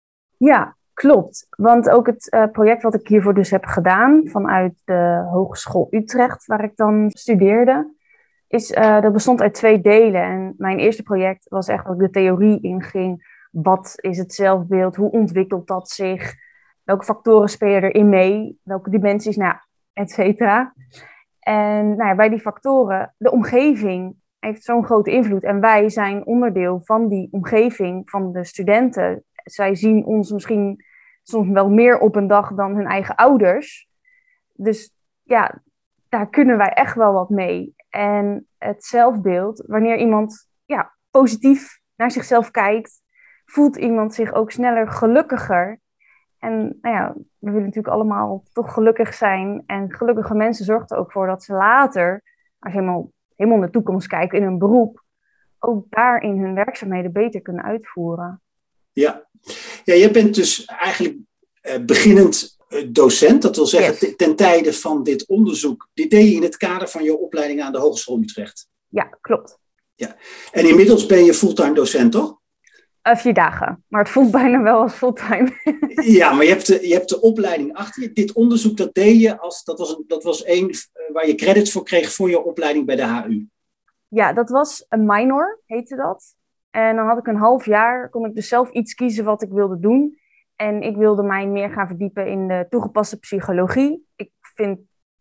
Ja, 0.44 0.75
klopt. 0.94 1.48
Want 1.50 1.90
ook 1.90 2.07
het 2.07 2.34
uh, 2.34 2.45
project 2.51 2.84
wat 2.84 2.94
ik 2.94 3.07
hiervoor 3.07 3.34
dus 3.34 3.51
heb 3.51 3.66
gedaan 3.66 4.22
vanuit 4.25 4.81
de 4.86 5.28
Hogeschool 5.31 5.88
Utrecht, 5.90 6.45
waar 6.45 6.63
ik 6.63 6.75
dan 6.75 7.10
studeerde, 7.10 7.94
is, 8.48 8.72
uh, 8.72 9.01
dat 9.01 9.13
bestond 9.13 9.42
uit 9.42 9.54
twee 9.54 9.81
delen. 9.81 10.22
En 10.22 10.54
mijn 10.57 10.80
eerste 10.80 11.04
project 11.04 11.50
was 11.50 11.68
echt 11.68 11.86
dat 11.86 11.94
ik 11.94 12.00
de 12.00 12.10
theorie 12.10 12.62
inging. 12.62 13.42
Wat 13.51 13.94
is 13.95 14.18
het 14.18 14.34
zelfbeeld? 14.34 14.95
Hoe 14.95 15.12
ontwikkelt 15.12 15.68
dat 15.68 15.90
zich? 15.90 16.34
Welke 16.84 17.04
factoren 17.04 17.50
spelen 17.50 17.84
erin 17.84 18.10
mee? 18.10 18.60
Welke 18.63 18.90
dimensies? 18.90 19.38
Nou, 19.38 19.56
et 19.94 20.12
cetera. 20.12 20.74
En 21.40 21.95
nou 21.95 22.10
ja, 22.10 22.16
bij 22.16 22.30
die 22.30 22.40
factoren, 22.40 23.13
de 23.18 23.31
omgeving 23.31 24.16
heeft 24.40 24.63
zo'n 24.63 24.86
grote 24.86 25.12
invloed. 25.12 25.44
En 25.44 25.60
wij 25.60 25.90
zijn 25.90 26.25
onderdeel 26.25 26.81
van 26.84 27.07
die 27.07 27.28
omgeving 27.31 28.10
van 28.10 28.31
de 28.31 28.44
studenten 28.44 29.24
zij 29.44 29.75
zien 29.75 30.06
ons 30.06 30.31
misschien 30.31 30.84
soms 31.24 31.50
wel 31.50 31.69
meer 31.69 32.00
op 32.00 32.16
een 32.16 32.28
dag 32.28 32.54
dan 32.54 32.75
hun 32.75 32.86
eigen 32.86 33.16
ouders. 33.16 33.90
Dus 34.54 34.95
ja, 35.24 35.62
daar 36.10 36.30
kunnen 36.30 36.57
wij 36.57 36.69
echt 36.69 36.95
wel 36.95 37.13
wat 37.13 37.30
mee. 37.30 37.75
En 37.90 38.48
het 38.57 38.84
zelfbeeld, 38.84 39.63
wanneer 39.68 39.98
iemand 39.98 40.50
ja, 40.66 40.94
positief 41.12 41.80
naar 41.95 42.12
zichzelf 42.12 42.51
kijkt, 42.51 43.01
voelt 43.45 43.78
iemand 43.78 44.13
zich 44.13 44.34
ook 44.34 44.51
sneller 44.51 44.92
gelukkiger. 44.92 45.80
En 46.40 46.78
nou 46.81 46.95
ja, 46.95 47.13
we 47.16 47.50
willen 47.51 47.66
natuurlijk 47.66 47.94
allemaal 47.94 48.44
toch 48.51 48.74
gelukkig 48.74 49.13
zijn. 49.13 49.63
En 49.66 49.94
gelukkige 49.94 50.36
mensen 50.36 50.66
zorgen 50.66 50.88
er 50.88 50.98
ook 50.98 51.12
voor 51.12 51.28
dat 51.28 51.44
ze 51.44 51.54
later, 51.54 52.24
als 52.60 52.74
ze 52.74 52.80
helemaal, 52.80 53.12
helemaal 53.36 53.60
naar 53.60 53.68
de 53.68 53.74
toekomst 53.74 54.07
kijken 54.07 54.38
in 54.38 54.44
hun 54.44 54.57
beroep, 54.57 55.04
ook 55.60 55.86
daarin 55.90 56.40
hun 56.40 56.54
werkzaamheden 56.54 57.12
beter 57.12 57.42
kunnen 57.42 57.63
uitvoeren. 57.63 58.43
Ja, 58.94 59.28
ja 59.84 59.94
je 59.94 60.12
bent 60.12 60.36
dus 60.36 60.66
eigenlijk 60.66 61.16
uh, 61.62 61.86
beginnend 61.86 62.57
eh, 62.68 62.84
docent. 62.88 63.42
Dat 63.42 63.56
wil 63.56 63.66
zeggen, 63.66 64.16
ten 64.18 64.36
tijde 64.36 64.74
van 64.74 65.04
dit 65.04 65.28
onderzoek. 65.28 65.90
Dit 65.94 66.10
deed 66.10 66.30
je 66.30 66.36
in 66.36 66.44
het 66.44 66.57
kader 66.57 66.88
van 66.88 67.04
je 67.04 67.18
opleiding 67.18 67.62
aan 67.62 67.72
de 67.72 67.80
Hogeschool 67.80 68.19
Utrecht. 68.22 68.68
Ja, 68.88 69.18
klopt. 69.22 69.57
Ja. 69.95 70.16
En 70.51 70.68
inmiddels 70.68 71.06
ben 71.06 71.25
je 71.25 71.34
fulltime 71.34 71.74
docent, 71.74 72.12
toch? 72.12 72.42
Uh, 73.07 73.16
vier 73.16 73.34
dagen, 73.34 73.84
maar 73.88 74.01
het 74.01 74.12
voelt 74.12 74.31
bijna 74.31 74.62
wel 74.62 74.81
als 74.81 74.94
fulltime. 74.94 75.51
ja, 76.19 76.34
maar 76.34 76.44
je 76.44 76.50
hebt, 76.50 76.68
de, 76.68 76.88
je 76.88 76.94
hebt 76.94 77.10
de 77.10 77.22
opleiding 77.22 77.74
achter 77.74 78.04
je. 78.04 78.12
Dit 78.12 78.34
onderzoek 78.34 78.78
dat 78.78 78.94
deed 78.94 79.22
je 79.22 79.40
als, 79.40 79.63
dat 79.63 79.80
was, 79.80 80.01
dat 80.07 80.24
was 80.24 80.44
één 80.44 80.69
waar 81.13 81.28
je 81.28 81.36
credits 81.36 81.72
voor 81.72 81.84
kreeg 81.84 82.12
voor 82.12 82.30
je 82.30 82.44
opleiding 82.44 82.86
bij 82.86 82.95
de 82.95 83.06
HU. 83.06 83.48
Ja, 84.07 84.34
dat 84.34 84.50
was 84.50 84.86
een 84.90 85.06
minor, 85.06 85.62
heette 85.66 85.95
dat. 85.95 86.36
En 86.75 86.95
dan 86.95 87.07
had 87.07 87.17
ik 87.17 87.27
een 87.27 87.35
half 87.35 87.65
jaar, 87.65 88.09
kon 88.09 88.25
ik 88.25 88.35
dus 88.35 88.47
zelf 88.47 88.69
iets 88.69 88.93
kiezen 88.93 89.25
wat 89.25 89.41
ik 89.41 89.51
wilde 89.51 89.79
doen. 89.79 90.17
En 90.55 90.81
ik 90.81 90.95
wilde 90.95 91.23
mij 91.23 91.47
meer 91.47 91.69
gaan 91.69 91.87
verdiepen 91.87 92.27
in 92.27 92.47
de 92.47 92.65
toegepaste 92.69 93.19
psychologie. 93.19 94.07
Ik 94.15 94.31
vind 94.39 94.79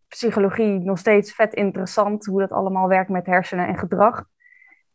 psychologie 0.09 0.79
nog 0.79 0.99
steeds 0.99 1.35
vet 1.35 1.55
interessant, 1.55 2.27
hoe 2.27 2.41
dat 2.41 2.51
allemaal 2.51 2.89
werkt 2.89 3.11
met 3.11 3.27
hersenen 3.27 3.67
en 3.67 3.79
gedrag. 3.79 4.25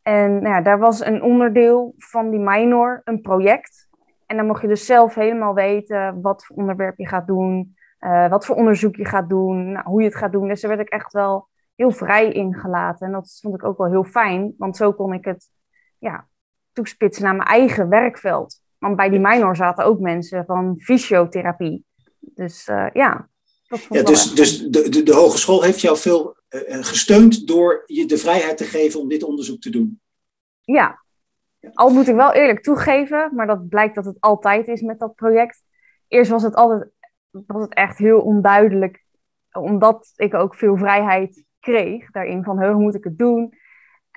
En 0.02 0.32
nou 0.32 0.54
ja, 0.54 0.60
daar 0.60 0.78
was 0.78 1.04
een 1.04 1.22
onderdeel 1.22 1.94
van 1.96 2.30
die 2.30 2.40
minor, 2.40 3.00
een 3.04 3.20
project. 3.20 3.88
En 4.26 4.36
dan 4.36 4.46
mocht 4.46 4.62
je 4.62 4.68
dus 4.68 4.86
zelf 4.86 5.14
helemaal 5.14 5.54
weten 5.54 6.20
wat 6.20 6.46
voor 6.46 6.56
onderwerp 6.56 6.98
je 6.98 7.08
gaat 7.08 7.26
doen, 7.26 7.76
uh, 8.00 8.28
wat 8.28 8.46
voor 8.46 8.56
onderzoek 8.56 8.96
je 8.96 9.06
gaat 9.06 9.28
doen, 9.28 9.72
nou, 9.72 9.86
hoe 9.86 10.00
je 10.00 10.08
het 10.08 10.16
gaat 10.16 10.32
doen. 10.32 10.48
Dus 10.48 10.60
daar 10.60 10.76
werd 10.76 10.86
ik 10.86 10.92
echt 10.92 11.12
wel 11.12 11.48
heel 11.74 11.90
vrij 11.90 12.28
in 12.28 12.54
gelaten. 12.54 13.06
En 13.06 13.12
dat 13.12 13.38
vond 13.42 13.54
ik 13.54 13.64
ook 13.64 13.78
wel 13.78 13.90
heel 13.90 14.04
fijn, 14.04 14.54
want 14.56 14.76
zo 14.76 14.92
kon 14.92 15.12
ik 15.12 15.24
het 15.24 15.50
ja, 15.98 16.27
toespitsen 16.78 17.24
naar 17.24 17.36
mijn 17.36 17.48
eigen 17.48 17.88
werkveld. 17.88 18.60
Want 18.78 18.96
bij 18.96 19.08
die 19.08 19.20
minor 19.20 19.56
zaten 19.56 19.84
ook 19.84 20.00
mensen 20.00 20.44
van 20.44 20.74
fysiotherapie. 20.78 21.84
Dus 22.18 22.68
uh, 22.68 22.86
ja. 22.92 23.28
ja 23.88 24.02
dus 24.02 24.34
dus 24.34 24.58
de, 24.58 24.88
de, 24.88 25.02
de, 25.02 25.14
hogeschool 25.14 25.62
heeft 25.62 25.80
jou 25.80 25.96
veel 25.96 26.36
uh, 26.50 26.60
gesteund 26.84 27.46
door 27.46 27.82
je 27.86 28.06
de 28.06 28.18
vrijheid 28.18 28.56
te 28.56 28.64
geven 28.64 29.00
om 29.00 29.08
dit 29.08 29.22
onderzoek 29.22 29.60
te 29.60 29.70
doen. 29.70 30.00
Ja. 30.64 31.02
Al 31.74 31.90
moet 31.90 32.08
ik 32.08 32.14
wel 32.14 32.32
eerlijk 32.32 32.62
toegeven, 32.62 33.30
maar 33.34 33.46
dat 33.46 33.68
blijkt 33.68 33.94
dat 33.94 34.04
het 34.04 34.16
altijd 34.20 34.68
is 34.68 34.80
met 34.80 34.98
dat 34.98 35.14
project. 35.14 35.62
Eerst 36.08 36.30
was 36.30 36.42
het 36.42 36.54
altijd 36.54 36.90
was 37.30 37.62
het 37.62 37.74
echt 37.74 37.98
heel 37.98 38.20
onduidelijk, 38.20 39.04
omdat 39.52 40.12
ik 40.16 40.34
ook 40.34 40.54
veel 40.54 40.76
vrijheid 40.76 41.44
kreeg 41.60 42.10
daarin 42.10 42.44
van 42.44 42.64
hoe 42.64 42.82
moet 42.82 42.94
ik 42.94 43.04
het 43.04 43.18
doen. 43.18 43.57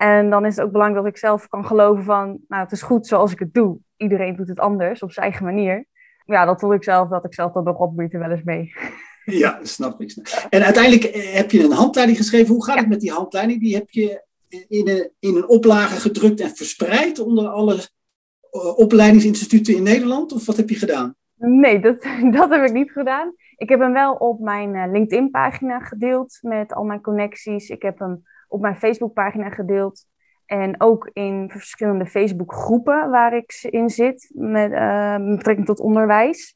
En 0.02 0.30
dan 0.30 0.46
is 0.46 0.56
het 0.56 0.66
ook 0.66 0.72
belangrijk 0.72 1.04
dat 1.04 1.14
ik 1.14 1.20
zelf 1.20 1.48
kan 1.48 1.66
geloven 1.66 2.04
van, 2.04 2.40
nou, 2.48 2.64
het 2.64 2.72
is 2.72 2.82
goed 2.82 3.08
zoals 3.08 3.32
ik 3.32 3.40
het 3.40 3.54
doe. 3.54 3.78
Iedereen 3.98 4.36
doet 4.36 4.48
het 4.48 4.60
anders, 4.60 5.02
op 5.02 5.12
zijn 5.12 5.26
eigen 5.26 5.46
manier. 5.46 5.86
Ja, 6.26 6.46
dat 6.46 6.60
voel 6.60 6.74
ik 6.74 6.84
zelf, 6.84 7.10
dat 7.10 7.26
ik 7.26 7.34
zelf 7.34 7.52
dan 7.52 7.64
nog 7.64 7.80
er 7.80 8.20
wel 8.20 8.30
eens 8.30 8.44
mee. 8.44 8.72
Ja, 9.26 9.60
snap 9.62 10.02
ik. 10.02 10.16
En 10.50 10.64
uiteindelijk 10.64 11.04
eh, 11.04 11.34
heb 11.34 11.52
je 11.52 11.64
een 11.64 11.72
handleiding 11.72 12.18
geschreven. 12.18 12.54
Hoe 12.54 12.66
gaat 12.66 12.80
het 12.80 12.88
met 12.88 13.00
die 13.00 13.12
handleiding? 13.12 13.60
Die 13.60 13.76
heb 13.76 13.90
je 13.90 14.24
in 14.68 14.88
een, 14.88 15.12
in 15.20 15.36
een 15.36 15.48
oplage 15.48 16.00
gedrukt 16.00 16.40
en 16.40 16.56
verspreid 16.56 17.20
onder 17.20 17.48
alle 17.48 17.76
eh, 17.76 18.78
opleidingsinstituten 18.78 19.76
in 19.76 19.84
Nederland? 19.84 20.34
Of 20.34 20.46
wat 20.46 20.58
heb 20.58 20.70
je 20.70 20.76
gedaan? 20.76 21.16
Nee, 21.36 21.80
dat, 21.80 22.02
dat 22.38 22.50
heb 22.50 22.64
ik 22.64 22.74
niet 22.74 22.92
gedaan. 22.92 23.34
Ik 23.58 23.70
heb 23.70 23.80
hem 23.80 23.94
wel 23.94 24.14
op 24.14 24.40
mijn 24.40 24.76
eh, 24.76 24.92
LinkedIn-pagina 24.92 25.80
gedeeld 25.80 26.38
met 26.42 26.74
al 26.74 26.84
mijn 26.84 27.02
connecties. 27.02 27.70
Ik 27.70 27.82
heb 27.82 28.00
hem 28.00 28.24
op 28.52 28.62
mijn 28.62 28.76
Facebookpagina 28.76 29.50
gedeeld. 29.50 30.06
En 30.46 30.82
ook 30.82 31.10
in 31.14 31.50
verschillende 31.50 32.06
Facebookgroepen 32.06 33.10
waar 33.10 33.36
ik 33.36 33.68
in 33.70 33.90
zit 33.90 34.32
met 34.34 34.72
uh, 34.72 35.16
betrekking 35.16 35.68
tot 35.68 35.80
onderwijs. 35.80 36.56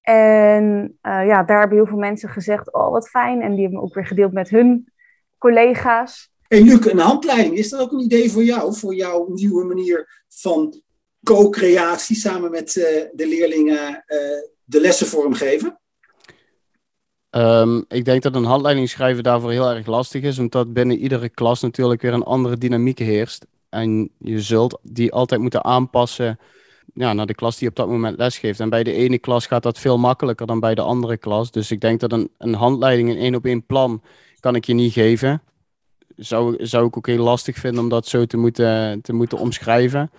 En 0.00 0.98
ja, 1.02 1.42
daar 1.42 1.58
hebben 1.58 1.76
heel 1.76 1.86
veel 1.86 1.98
mensen 1.98 2.28
gezegd, 2.28 2.72
oh 2.72 2.90
wat 2.90 3.08
fijn. 3.08 3.42
En 3.42 3.54
die 3.54 3.62
hebben 3.62 3.82
ook 3.82 3.94
weer 3.94 4.06
gedeeld 4.06 4.32
met 4.32 4.48
hun 4.48 4.92
collega's. 5.38 6.32
Hey 6.48 6.62
Luc, 6.62 6.86
een 6.86 6.98
handleiding, 6.98 7.56
is 7.56 7.68
dat 7.68 7.80
ook 7.80 7.92
een 7.92 8.00
idee 8.04 8.30
voor 8.30 8.44
jou? 8.44 8.74
Voor 8.74 8.94
jouw 8.94 9.26
nieuwe 9.28 9.64
manier 9.64 10.24
van 10.28 10.82
co-creatie 11.22 12.16
samen 12.16 12.50
met 12.50 12.72
de 13.12 13.26
leerlingen 13.26 14.04
de 14.64 14.80
lessen 14.80 15.06
vormgeven? 15.06 15.80
Um, 17.30 17.84
ik 17.88 18.04
denk 18.04 18.22
dat 18.22 18.34
een 18.34 18.44
handleiding 18.44 18.88
schrijven 18.88 19.22
daarvoor 19.22 19.50
heel 19.50 19.70
erg 19.70 19.86
lastig 19.86 20.22
is, 20.22 20.38
omdat 20.38 20.72
binnen 20.72 20.98
iedere 20.98 21.28
klas 21.28 21.60
natuurlijk 21.60 22.02
weer 22.02 22.12
een 22.12 22.22
andere 22.22 22.58
dynamiek 22.58 22.98
heerst. 22.98 23.46
En 23.68 24.10
je 24.18 24.40
zult 24.40 24.78
die 24.82 25.12
altijd 25.12 25.40
moeten 25.40 25.64
aanpassen 25.64 26.38
ja, 26.94 27.12
naar 27.12 27.26
de 27.26 27.34
klas 27.34 27.58
die 27.58 27.68
op 27.68 27.76
dat 27.76 27.88
moment 27.88 28.18
lesgeeft. 28.18 28.60
En 28.60 28.68
bij 28.68 28.82
de 28.82 28.92
ene 28.92 29.18
klas 29.18 29.46
gaat 29.46 29.62
dat 29.62 29.78
veel 29.78 29.98
makkelijker 29.98 30.46
dan 30.46 30.60
bij 30.60 30.74
de 30.74 30.80
andere 30.80 31.16
klas. 31.16 31.50
Dus 31.50 31.70
ik 31.70 31.80
denk 31.80 32.00
dat 32.00 32.12
een, 32.12 32.30
een 32.38 32.54
handleiding, 32.54 33.10
een 33.10 33.16
één 33.16 33.34
op 33.34 33.44
één 33.44 33.66
plan, 33.66 34.02
kan 34.40 34.54
ik 34.54 34.64
je 34.64 34.74
niet 34.74 34.92
geven. 34.92 35.42
Zou, 36.16 36.66
zou 36.66 36.86
ik 36.86 36.96
ook 36.96 37.06
heel 37.06 37.24
lastig 37.24 37.56
vinden 37.56 37.82
om 37.82 37.88
dat 37.88 38.06
zo 38.06 38.24
te 38.24 38.36
moeten, 38.36 39.00
te 39.02 39.12
moeten 39.12 39.38
omschrijven. 39.38 40.10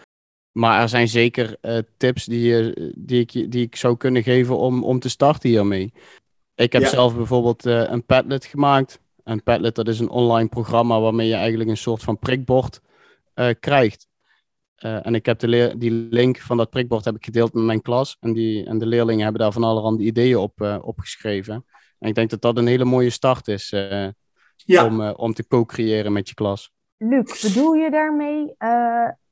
Maar 0.52 0.82
er 0.82 0.90
zijn 0.90 1.08
zeker 1.08 1.58
uh, 1.62 1.78
tips 1.98 2.26
die, 2.26 2.74
die, 2.96 3.20
ik, 3.20 3.52
die 3.52 3.66
ik 3.66 3.76
zou 3.76 3.98
kunnen 3.98 4.24
geven 4.24 4.58
om, 4.58 4.84
om 4.84 5.00
te 5.00 5.10
starten 5.10 5.50
hiermee. 5.50 5.94
Ik 6.60 6.74
heb 6.74 6.86
zelf 6.86 7.16
bijvoorbeeld 7.16 7.66
uh, 7.66 7.90
een 7.90 8.06
Padlet 8.06 8.46
gemaakt. 8.46 9.00
Een 9.24 9.44
Padlet 9.44 9.76
dat 9.76 9.88
is 9.88 10.00
een 10.00 10.10
online 10.10 10.50
programma 10.50 11.00
waarmee 11.00 11.28
je 11.28 11.34
eigenlijk 11.34 11.70
een 11.70 11.78
soort 11.78 12.04
van 12.04 12.20
prikbord 12.20 12.82
uh, 13.36 13.50
krijgt. 13.60 14.08
en 14.76 15.16
ik 15.16 15.26
heb 15.26 15.40
de 15.40 15.74
die 15.78 15.92
link 15.92 16.38
van 16.38 16.58
dat 16.58 16.70
prikbord 16.70 17.06
heb 17.06 17.16
ik 17.16 17.26
gedeeld 17.26 17.54
met 17.54 17.64
mijn 17.64 17.82
klas. 17.82 18.18
En, 18.20 18.34
die, 18.34 18.66
en 18.66 18.78
de 18.78 18.86
leerlingen 18.86 19.24
hebben 19.24 19.42
daar 19.42 19.52
van 19.52 19.64
allerhande 19.64 20.04
ideeën 20.04 20.38
op 20.38 20.80
opgeschreven. 20.82 21.66
En 22.00 22.10
ik 22.10 22.16
denk 22.16 22.30
dat 22.30 22.42
dat 22.42 22.58
een 22.58 22.68
hele 22.68 22.86
mooie 22.86 23.10
start 23.10 23.48
is 23.48 23.70
ja. 24.56 24.86
om, 24.86 25.02
om 25.02 25.34
te 25.34 25.48
co-creëren 25.48 26.14
met 26.14 26.30
je 26.30 26.36
klas. 26.36 26.72
Luc, 26.98 27.42
bedoel 27.42 27.74
je 27.74 27.92
daarmee 27.92 28.56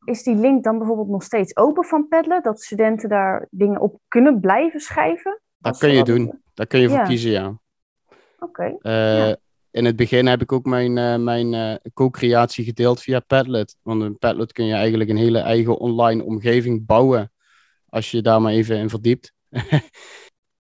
is 0.03 0.23
die 0.23 0.35
link 0.35 0.63
dan 0.63 0.77
bijvoorbeeld 0.77 1.09
nog 1.09 1.23
steeds 1.23 1.55
open 1.55 1.83
van 1.83 2.07
Padlet? 2.07 2.43
Dat 2.43 2.61
studenten 2.61 3.09
daar 3.09 3.47
dingen 3.49 3.81
op 3.81 3.99
kunnen 4.07 4.39
blijven 4.39 4.79
schrijven? 4.79 5.41
Dat 5.57 5.77
kun 5.77 5.93
je 5.93 6.03
doen. 6.03 6.45
Daar 6.57 6.67
kun 6.67 6.79
je 6.79 6.89
voor 6.89 7.03
kiezen, 7.03 7.31
ja. 7.31 7.59
Oké. 8.39 8.77
Eh, 8.81 9.33
in 9.71 9.85
het 9.85 9.95
begin 9.95 10.25
heb 10.25 10.41
ik 10.41 10.51
ook 10.51 10.65
mijn, 10.65 10.97
uh, 10.97 11.15
mijn 11.15 11.53
uh, 11.53 11.75
co-creatie 11.93 12.65
gedeeld 12.65 13.01
via 13.01 13.19
Padlet. 13.19 13.77
Want 13.81 14.03
in 14.03 14.17
Padlet 14.17 14.51
kun 14.51 14.65
je 14.65 14.73
eigenlijk 14.73 15.09
een 15.09 15.17
hele 15.17 15.39
eigen 15.39 15.77
online 15.77 16.23
omgeving 16.23 16.85
bouwen. 16.85 17.31
Als 17.89 18.11
je 18.11 18.21
daar 18.21 18.41
maar 18.41 18.51
even 18.51 18.77
in 18.77 18.89
verdiept. 18.89 19.33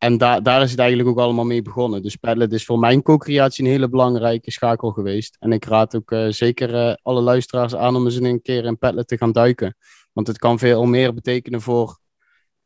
en 0.06 0.18
daar 0.18 0.42
daar 0.42 0.62
is 0.62 0.70
het 0.70 0.80
eigenlijk 0.80 1.08
ook 1.08 1.18
allemaal 1.18 1.44
mee 1.44 1.62
begonnen. 1.62 2.02
Dus 2.02 2.16
Padlet 2.16 2.52
is 2.52 2.64
voor 2.64 2.78
mijn 2.78 3.02
co-creatie 3.02 3.64
een 3.64 3.70
hele 3.70 3.88
belangrijke 3.88 4.50
schakel 4.50 4.90
geweest. 4.90 5.36
En 5.40 5.52
ik 5.52 5.64
raad 5.64 5.96
ook 5.96 6.14
zeker 6.28 6.98
alle 7.02 7.20
luisteraars 7.20 7.74
aan 7.74 7.96
om 7.96 8.04
eens 8.04 8.20
een 8.20 8.42
keer 8.42 8.64
in 8.64 8.78
Padlet 8.78 9.08
te 9.08 9.16
gaan 9.16 9.32
duiken. 9.32 9.76
Want 10.12 10.26
het 10.26 10.38
kan 10.38 10.58
veel 10.58 10.84
meer 10.84 11.14
betekenen 11.14 11.60
voor 11.60 11.98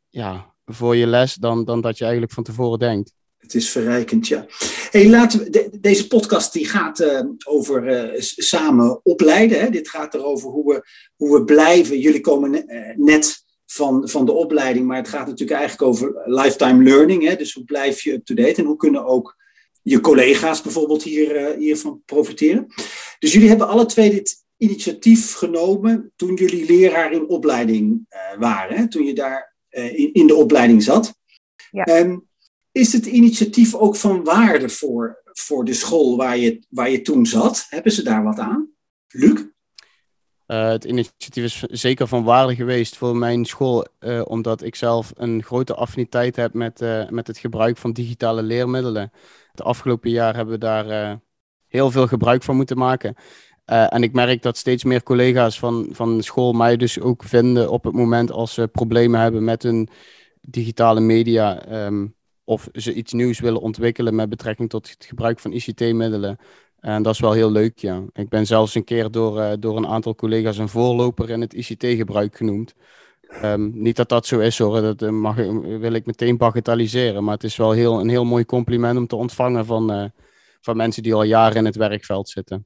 ja, 0.09 0.53
voor 0.69 0.95
je 0.95 1.07
les 1.07 1.33
dan, 1.33 1.65
dan 1.65 1.81
dat 1.81 1.97
je 1.97 2.03
eigenlijk 2.03 2.33
van 2.33 2.43
tevoren 2.43 2.79
denkt. 2.79 3.13
Het 3.37 3.53
is 3.53 3.69
verrijkend, 3.69 4.27
ja. 4.27 4.45
Hey, 4.91 5.09
laten 5.09 5.39
we, 5.39 5.77
deze 5.81 6.07
podcast 6.07 6.53
die 6.53 6.67
gaat 6.67 6.99
uh, 6.99 7.21
over 7.45 8.11
uh, 8.13 8.21
samen 8.21 8.99
opleiden. 9.05 9.59
Hè? 9.59 9.69
Dit 9.69 9.89
gaat 9.89 10.13
erover 10.13 10.49
hoe 10.49 10.73
we, 10.73 10.83
hoe 11.15 11.37
we 11.37 11.43
blijven. 11.43 11.99
Jullie 11.99 12.21
komen 12.21 12.53
uh, 12.53 12.95
net 12.95 13.43
van, 13.65 14.09
van 14.09 14.25
de 14.25 14.31
opleiding, 14.31 14.87
maar 14.87 14.97
het 14.97 15.07
gaat 15.07 15.27
natuurlijk 15.27 15.59
eigenlijk 15.59 15.89
over 15.91 16.21
lifetime 16.25 16.83
learning. 16.83 17.27
Hè? 17.27 17.35
Dus 17.35 17.53
hoe 17.53 17.63
blijf 17.63 18.01
je 18.01 18.13
up-to-date 18.13 18.61
en 18.61 18.65
hoe 18.65 18.75
kunnen 18.75 19.05
ook 19.05 19.35
je 19.81 19.99
collega's 19.99 20.61
bijvoorbeeld 20.61 21.03
hier, 21.03 21.55
hiervan 21.57 22.01
profiteren. 22.05 22.67
Dus 23.19 23.33
jullie 23.33 23.49
hebben 23.49 23.67
alle 23.67 23.85
twee 23.85 24.09
dit 24.09 24.45
initiatief 24.57 25.33
genomen 25.33 26.11
toen 26.15 26.33
jullie 26.33 26.65
leraar 26.65 27.11
in 27.11 27.29
opleiding 27.29 28.05
waren. 28.39 28.77
Hè? 28.77 28.87
Toen 28.87 29.05
je 29.05 29.13
daar 29.13 29.49
eh, 29.58 29.58
in, 29.69 30.13
in 30.13 30.27
de 30.27 30.35
opleiding 30.35 30.83
zat. 30.83 31.17
Ja. 31.71 31.83
Ehm, 31.83 32.17
is 32.71 32.93
het 32.93 33.05
initiatief 33.05 33.75
ook 33.75 33.95
van 33.95 34.23
waarde 34.23 34.69
voor, 34.69 35.21
voor 35.23 35.65
de 35.65 35.73
school 35.73 36.17
waar 36.17 36.37
je, 36.37 36.63
waar 36.69 36.89
je 36.89 37.01
toen 37.01 37.25
zat? 37.25 37.65
Hebben 37.69 37.91
ze 37.91 38.03
daar 38.03 38.23
wat 38.23 38.39
aan? 38.39 38.69
Luc? 39.07 39.41
Uh, 40.47 40.67
het 40.67 40.83
initiatief 40.83 41.43
is 41.43 41.59
zeker 41.59 42.07
van 42.07 42.23
waarde 42.23 42.55
geweest 42.55 42.97
voor 42.97 43.15
mijn 43.15 43.45
school, 43.45 43.87
uh, 43.99 44.21
omdat 44.25 44.63
ik 44.63 44.75
zelf 44.75 45.11
een 45.15 45.43
grote 45.43 45.73
affiniteit 45.73 46.35
heb 46.35 46.53
met, 46.53 46.81
uh, 46.81 47.09
met 47.09 47.27
het 47.27 47.37
gebruik 47.37 47.77
van 47.77 47.93
digitale 47.93 48.41
leermiddelen. 48.41 49.11
Het 49.51 49.61
afgelopen 49.61 50.09
jaar 50.09 50.35
hebben 50.35 50.53
we 50.53 50.59
daar 50.59 51.19
heel 51.67 51.91
veel 51.91 52.07
gebruik 52.07 52.43
van 52.43 52.55
moeten 52.55 52.77
maken. 52.77 53.15
Uh, 53.71 53.93
en 53.93 54.03
ik 54.03 54.13
merk 54.13 54.41
dat 54.41 54.57
steeds 54.57 54.83
meer 54.83 55.03
collega's 55.03 55.59
van, 55.59 55.87
van 55.91 56.23
school 56.23 56.53
mij 56.53 56.77
dus 56.77 56.99
ook 56.99 57.23
vinden 57.23 57.71
op 57.71 57.83
het 57.83 57.93
moment 57.93 58.31
als 58.31 58.53
ze 58.53 58.67
problemen 58.67 59.19
hebben 59.19 59.43
met 59.43 59.63
hun 59.63 59.89
digitale 60.41 60.99
media. 60.99 61.71
Um, 61.85 62.15
of 62.49 62.69
ze 62.73 62.93
iets 62.93 63.13
nieuws 63.13 63.39
willen 63.39 63.61
ontwikkelen 63.61 64.15
met 64.15 64.29
betrekking 64.29 64.69
tot 64.69 64.89
het 64.89 65.05
gebruik 65.05 65.39
van 65.39 65.51
ICT-middelen. 65.51 66.37
En 66.79 67.03
dat 67.03 67.13
is 67.13 67.19
wel 67.19 67.31
heel 67.31 67.51
leuk, 67.51 67.77
ja. 67.77 68.03
Ik 68.13 68.29
ben 68.29 68.45
zelfs 68.45 68.75
een 68.75 68.83
keer 68.83 69.11
door, 69.11 69.37
uh, 69.39 69.51
door 69.59 69.77
een 69.77 69.87
aantal 69.87 70.15
collega's 70.15 70.57
een 70.57 70.69
voorloper 70.69 71.29
in 71.29 71.41
het 71.41 71.53
ICT-gebruik 71.53 72.35
genoemd. 72.35 72.73
Um, 73.43 73.71
niet 73.73 73.95
dat 73.95 74.09
dat 74.09 74.25
zo 74.25 74.39
is 74.39 74.57
hoor, 74.57 74.81
dat 74.81 75.01
uh, 75.01 75.09
mag, 75.09 75.35
wil 75.61 75.93
ik 75.93 76.05
meteen 76.05 76.37
bagatelliseren. 76.37 77.23
Maar 77.23 77.33
het 77.33 77.43
is 77.43 77.55
wel 77.55 77.71
heel, 77.71 77.99
een 77.99 78.09
heel 78.09 78.25
mooi 78.25 78.45
compliment 78.45 78.97
om 78.97 79.07
te 79.07 79.15
ontvangen 79.15 79.65
van, 79.65 80.11
van 80.61 80.77
mensen 80.77 81.03
die 81.03 81.13
al 81.13 81.23
jaren 81.23 81.57
in 81.57 81.65
het 81.65 81.75
werkveld 81.75 82.29
zitten. 82.29 82.65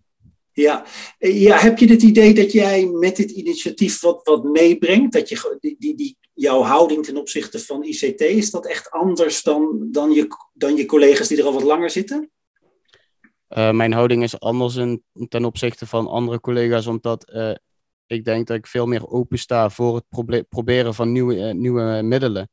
Ja. 0.54 0.86
ja, 1.18 1.58
heb 1.58 1.78
je 1.78 1.88
het 1.88 2.02
idee 2.02 2.34
dat 2.34 2.52
jij 2.52 2.86
met 2.86 3.16
dit 3.16 3.32
initiatief 3.32 4.02
wat, 4.02 4.20
wat 4.24 4.44
meebrengt? 4.44 5.14
Dat 5.14 5.30
je, 5.30 5.58
die, 5.60 5.96
die, 5.96 6.18
jouw 6.34 6.62
houding 6.62 7.06
ten 7.06 7.18
opzichte 7.18 7.60
van 7.60 7.84
ICT, 7.84 8.22
is 8.22 8.52
dat 8.52 8.68
echt 8.68 8.92
anders 8.92 9.44
dan, 9.44 9.88
dan, 9.92 10.12
je, 10.12 10.28
dan 10.54 10.76
je 10.76 10.86
collega's 10.86 11.28
die 11.28 11.38
er 11.38 11.46
al 11.46 11.54
wat 11.54 11.64
langer 11.64 11.90
zitten? 11.90 12.32
Uh, 13.50 13.72
mijn 13.72 13.94
houding 13.94 14.24
is 14.24 14.40
anders 14.40 14.98
ten 15.28 15.46
opzichte 15.46 15.86
van 15.88 16.08
andere 16.08 16.40
collega's, 16.40 16.88
omdat 16.88 17.32
uh, 17.34 17.56
ik 18.08 18.26
denk 18.26 18.48
dat 18.48 18.58
ik 18.58 18.68
veel 18.68 18.86
meer 18.86 19.08
open 19.08 19.40
sta 19.40 19.70
voor 19.70 19.96
het 19.96 20.48
proberen 20.50 20.94
van 20.94 21.12
nieuwe, 21.12 21.36
nieuwe 21.54 22.02
middelen. 22.04 22.50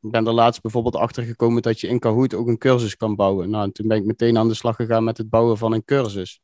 Ik 0.00 0.10
ben 0.10 0.26
er 0.26 0.32
laatst 0.32 0.62
bijvoorbeeld 0.62 0.96
achter 0.96 1.22
gekomen 1.22 1.62
dat 1.62 1.80
je 1.80 1.88
in 1.88 1.98
Kahoot 1.98 2.34
ook 2.34 2.48
een 2.48 2.58
cursus 2.58 2.96
kan 2.96 3.16
bouwen. 3.16 3.50
Nou, 3.50 3.70
toen 3.70 3.88
ben 3.88 3.96
ik 3.96 4.04
meteen 4.04 4.38
aan 4.38 4.48
de 4.48 4.54
slag 4.54 4.76
gegaan 4.76 5.04
met 5.04 5.18
het 5.18 5.30
bouwen 5.30 5.58
van 5.58 5.72
een 5.72 5.84
cursus. 5.84 6.40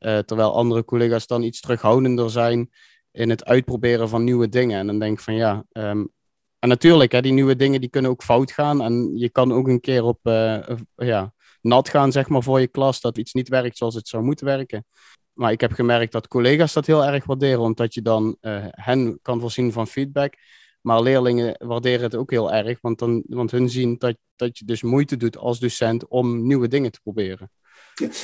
Uh, 0.00 0.18
terwijl 0.18 0.54
andere 0.54 0.84
collega's 0.84 1.26
dan 1.26 1.42
iets 1.42 1.60
terughoudender 1.60 2.30
zijn 2.30 2.70
in 3.12 3.30
het 3.30 3.44
uitproberen 3.44 4.08
van 4.08 4.24
nieuwe 4.24 4.48
dingen. 4.48 4.78
En 4.78 4.86
dan 4.86 4.98
denk 4.98 5.18
ik 5.18 5.24
van 5.24 5.34
ja. 5.34 5.64
Um, 5.72 6.12
en 6.58 6.68
natuurlijk, 6.68 7.12
hè, 7.12 7.20
die 7.20 7.32
nieuwe 7.32 7.56
dingen 7.56 7.80
die 7.80 7.90
kunnen 7.90 8.10
ook 8.10 8.22
fout 8.22 8.52
gaan. 8.52 8.82
En 8.82 9.16
je 9.16 9.28
kan 9.28 9.52
ook 9.52 9.68
een 9.68 9.80
keer 9.80 10.04
op 10.04 10.18
uh, 10.22 10.58
ja, 10.96 11.32
nat 11.60 11.88
gaan, 11.88 12.12
zeg 12.12 12.28
maar, 12.28 12.42
voor 12.42 12.60
je 12.60 12.66
klas. 12.66 13.00
Dat 13.00 13.18
iets 13.18 13.32
niet 13.32 13.48
werkt 13.48 13.76
zoals 13.76 13.94
het 13.94 14.08
zou 14.08 14.22
moeten 14.22 14.46
werken. 14.46 14.84
Maar 15.32 15.52
ik 15.52 15.60
heb 15.60 15.72
gemerkt 15.72 16.12
dat 16.12 16.28
collega's 16.28 16.72
dat 16.72 16.86
heel 16.86 17.04
erg 17.04 17.24
waarderen, 17.24 17.60
omdat 17.60 17.94
je 17.94 18.02
dan 18.02 18.36
uh, 18.40 18.64
hen 18.70 19.18
kan 19.22 19.40
voorzien 19.40 19.72
van 19.72 19.86
feedback. 19.86 20.34
Maar 20.80 21.02
leerlingen 21.02 21.54
waarderen 21.66 22.02
het 22.02 22.14
ook 22.14 22.30
heel 22.30 22.52
erg, 22.52 22.80
want, 22.80 22.98
dan, 22.98 23.22
want 23.26 23.50
hun 23.50 23.68
zien 23.68 23.98
dat, 23.98 24.16
dat 24.36 24.58
je 24.58 24.64
dus 24.64 24.82
moeite 24.82 25.16
doet 25.16 25.36
als 25.36 25.58
docent 25.58 26.08
om 26.08 26.46
nieuwe 26.46 26.68
dingen 26.68 26.92
te 26.92 27.00
proberen. 27.02 27.50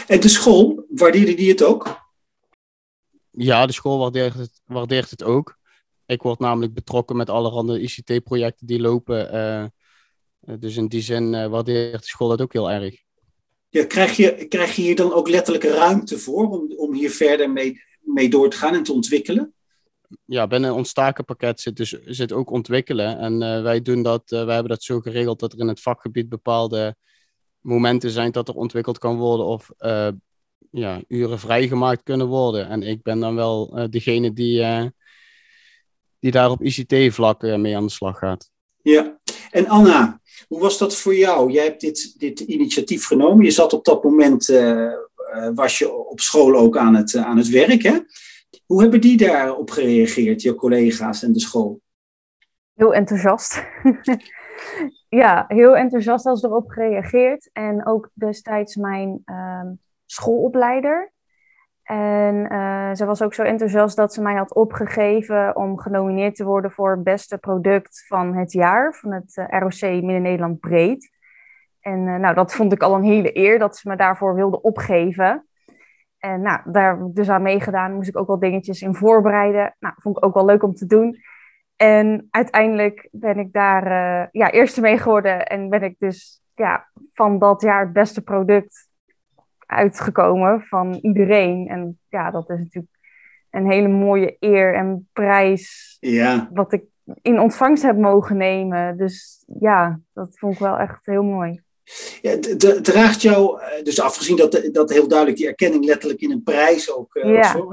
En 0.06 0.20
de 0.20 0.28
school, 0.28 0.86
waardeerde 0.88 1.34
die 1.34 1.48
het 1.48 1.62
ook? 1.62 2.04
Ja, 3.30 3.66
de 3.66 3.72
school 3.72 3.98
waardeert 3.98 4.34
het, 4.34 4.60
waardeert 4.64 5.10
het 5.10 5.22
ook. 5.22 5.56
Ik 6.06 6.22
word 6.22 6.38
namelijk 6.38 6.74
betrokken 6.74 7.16
met 7.16 7.30
allerhande 7.30 7.80
ICT-projecten 7.80 8.66
die 8.66 8.80
lopen. 8.80 9.34
Uh, 9.34 10.58
dus 10.58 10.76
in 10.76 10.88
die 10.88 11.02
zin 11.02 11.32
uh, 11.32 11.46
waardeert 11.46 12.02
de 12.02 12.08
school 12.08 12.28
dat 12.28 12.40
ook 12.40 12.52
heel 12.52 12.70
erg. 12.70 13.04
Ja, 13.68 13.84
krijg, 13.84 14.16
je, 14.16 14.46
krijg 14.48 14.76
je 14.76 14.82
hier 14.82 14.96
dan 14.96 15.12
ook 15.12 15.28
letterlijk 15.28 15.64
ruimte 15.64 16.18
voor 16.18 16.50
om, 16.50 16.72
om 16.76 16.94
hier 16.94 17.10
verder 17.10 17.50
mee, 17.50 17.80
mee 18.00 18.28
door 18.28 18.50
te 18.50 18.56
gaan 18.56 18.74
en 18.74 18.82
te 18.82 18.92
ontwikkelen? 18.92 19.54
Ja, 20.24 20.46
binnen 20.46 20.74
ons 20.74 20.92
takenpakket 20.92 21.60
zit, 21.60 21.76
dus, 21.76 21.98
zit 22.04 22.32
ook 22.32 22.50
ontwikkelen. 22.50 23.18
En 23.18 23.32
uh, 23.42 23.62
wij, 23.62 23.82
doen 23.82 24.02
dat, 24.02 24.22
wij 24.26 24.38
hebben 24.38 24.68
dat 24.68 24.82
zo 24.82 25.00
geregeld 25.00 25.40
dat 25.40 25.52
er 25.52 25.58
in 25.58 25.68
het 25.68 25.80
vakgebied 25.80 26.28
bepaalde 26.28 26.96
momenten 27.60 28.10
zijn 28.10 28.32
dat 28.32 28.48
er 28.48 28.54
ontwikkeld 28.54 28.98
kan 28.98 29.16
worden 29.16 29.46
of 29.46 29.70
uh, 29.78 30.08
ja, 30.70 31.00
uren 31.08 31.38
vrijgemaakt 31.38 32.02
kunnen 32.02 32.26
worden. 32.26 32.68
En 32.68 32.82
ik 32.82 33.02
ben 33.02 33.20
dan 33.20 33.34
wel 33.34 33.88
degene 33.90 34.32
die, 34.32 34.64
die 36.18 36.30
daar 36.30 36.50
op 36.50 36.62
ICT-vlak 36.62 37.42
mee 37.42 37.76
aan 37.76 37.86
de 37.86 37.92
slag 37.92 38.18
gaat. 38.18 38.50
Ja, 38.82 39.18
en 39.50 39.68
Anna, 39.68 40.20
hoe 40.48 40.60
was 40.60 40.78
dat 40.78 40.96
voor 40.96 41.16
jou? 41.16 41.50
Jij 41.50 41.64
hebt 41.64 41.80
dit, 41.80 42.14
dit 42.18 42.40
initiatief 42.40 43.06
genomen. 43.06 43.44
Je 43.44 43.50
zat 43.50 43.72
op 43.72 43.84
dat 43.84 44.04
moment, 44.04 44.46
was 45.54 45.78
je 45.78 45.92
op 45.92 46.20
school 46.20 46.54
ook 46.54 46.76
aan 46.76 46.94
het, 46.94 47.16
aan 47.16 47.36
het 47.36 47.48
werk. 47.48 47.82
Hè? 47.82 47.98
Hoe 48.66 48.82
hebben 48.82 49.00
die 49.00 49.16
daarop 49.16 49.70
gereageerd, 49.70 50.42
je 50.42 50.54
collega's 50.54 51.22
en 51.22 51.32
de 51.32 51.40
school? 51.40 51.80
Heel 52.74 52.94
enthousiast. 52.94 53.64
ja, 55.08 55.44
heel 55.48 55.76
enthousiast 55.76 56.26
als 56.26 56.42
erop 56.42 56.70
gereageerd. 56.70 57.50
En 57.52 57.86
ook 57.86 58.10
destijds 58.14 58.76
mijn 58.76 59.22
ehm, 59.24 59.72
schoolopleider. 60.06 61.12
En 61.82 62.52
uh, 62.52 62.94
ze 62.94 63.04
was 63.04 63.22
ook 63.22 63.34
zo 63.34 63.42
enthousiast 63.42 63.96
dat 63.96 64.14
ze 64.14 64.22
mij 64.22 64.34
had 64.34 64.54
opgegeven 64.54 65.56
om 65.56 65.78
genomineerd 65.78 66.34
te 66.34 66.44
worden 66.44 66.70
voor 66.70 66.90
het 66.90 67.02
beste 67.02 67.38
product 67.38 68.04
van 68.06 68.34
het 68.34 68.52
jaar 68.52 68.94
van 68.94 69.12
het 69.12 69.36
uh, 69.36 69.44
ROC 69.48 69.80
Midden-Nederland 69.80 70.60
Breed. 70.60 71.10
En 71.80 72.06
uh, 72.06 72.16
nou, 72.16 72.34
dat 72.34 72.54
vond 72.54 72.72
ik 72.72 72.82
al 72.82 72.94
een 72.94 73.02
hele 73.02 73.36
eer 73.36 73.58
dat 73.58 73.76
ze 73.76 73.88
me 73.88 73.96
daarvoor 73.96 74.34
wilde 74.34 74.60
opgeven. 74.60 75.46
En 76.26 76.40
nou, 76.40 76.60
daar 76.64 76.96
heb 76.96 77.06
ik 77.06 77.14
dus 77.14 77.28
aan 77.28 77.42
meegedaan. 77.42 77.94
Moest 77.94 78.08
ik 78.08 78.18
ook 78.18 78.26
wel 78.26 78.38
dingetjes 78.38 78.82
in 78.82 78.94
voorbereiden. 78.94 79.76
Nou, 79.78 79.94
vond 79.96 80.16
ik 80.16 80.24
ook 80.24 80.34
wel 80.34 80.44
leuk 80.44 80.62
om 80.62 80.74
te 80.74 80.86
doen. 80.86 81.18
En 81.76 82.26
uiteindelijk 82.30 83.08
ben 83.12 83.38
ik 83.38 83.52
daar 83.52 83.88
ja, 84.32 84.50
eerste 84.50 84.80
mee 84.80 84.98
geworden. 84.98 85.46
En 85.46 85.68
ben 85.68 85.82
ik 85.82 85.98
dus 85.98 86.40
ja, 86.54 86.88
van 87.12 87.38
dat 87.38 87.62
jaar 87.62 87.80
het 87.80 87.92
beste 87.92 88.22
product 88.22 88.88
uitgekomen 89.66 90.62
van 90.62 90.92
iedereen. 90.92 91.68
En 91.68 91.98
ja, 92.08 92.30
dat 92.30 92.50
is 92.50 92.58
natuurlijk 92.58 92.98
een 93.50 93.70
hele 93.70 93.88
mooie 93.88 94.36
eer 94.38 94.74
en 94.74 95.08
prijs. 95.12 95.96
Ja. 96.00 96.48
Wat 96.52 96.72
ik 96.72 96.84
in 97.22 97.40
ontvangst 97.40 97.82
heb 97.82 97.96
mogen 97.96 98.36
nemen. 98.36 98.96
Dus 98.96 99.44
ja, 99.60 100.00
dat 100.12 100.38
vond 100.38 100.52
ik 100.52 100.58
wel 100.58 100.78
echt 100.78 101.06
heel 101.06 101.22
mooi. 101.22 101.60
Ja, 102.22 102.38
draagt 102.82 103.22
jou, 103.22 103.60
eh, 103.60 103.84
dus 103.84 104.00
afgezien 104.00 104.36
dat, 104.36 104.68
dat 104.72 104.90
heel 104.90 105.08
duidelijk 105.08 105.38
die 105.38 105.46
erkenning 105.46 105.84
letterlijk 105.84 106.20
in 106.20 106.30
een 106.30 106.42
prijs 106.42 106.92
ook 106.92 107.14
uh, 107.14 107.32
ja. 107.32 107.66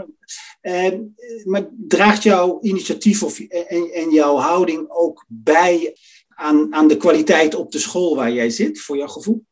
Uh, 0.61 0.99
maar 1.43 1.67
draagt 1.87 2.23
jouw 2.23 2.59
initiatief 2.61 3.23
of, 3.23 3.39
en, 3.39 3.89
en 3.93 4.09
jouw 4.09 4.35
houding 4.35 4.85
ook 4.89 5.25
bij 5.27 5.95
aan, 6.29 6.73
aan 6.73 6.87
de 6.87 6.97
kwaliteit 6.97 7.55
op 7.55 7.71
de 7.71 7.79
school 7.79 8.15
waar 8.15 8.31
jij 8.31 8.49
zit, 8.49 8.81
voor 8.81 8.97
jouw 8.97 9.07
gevoel? 9.07 9.45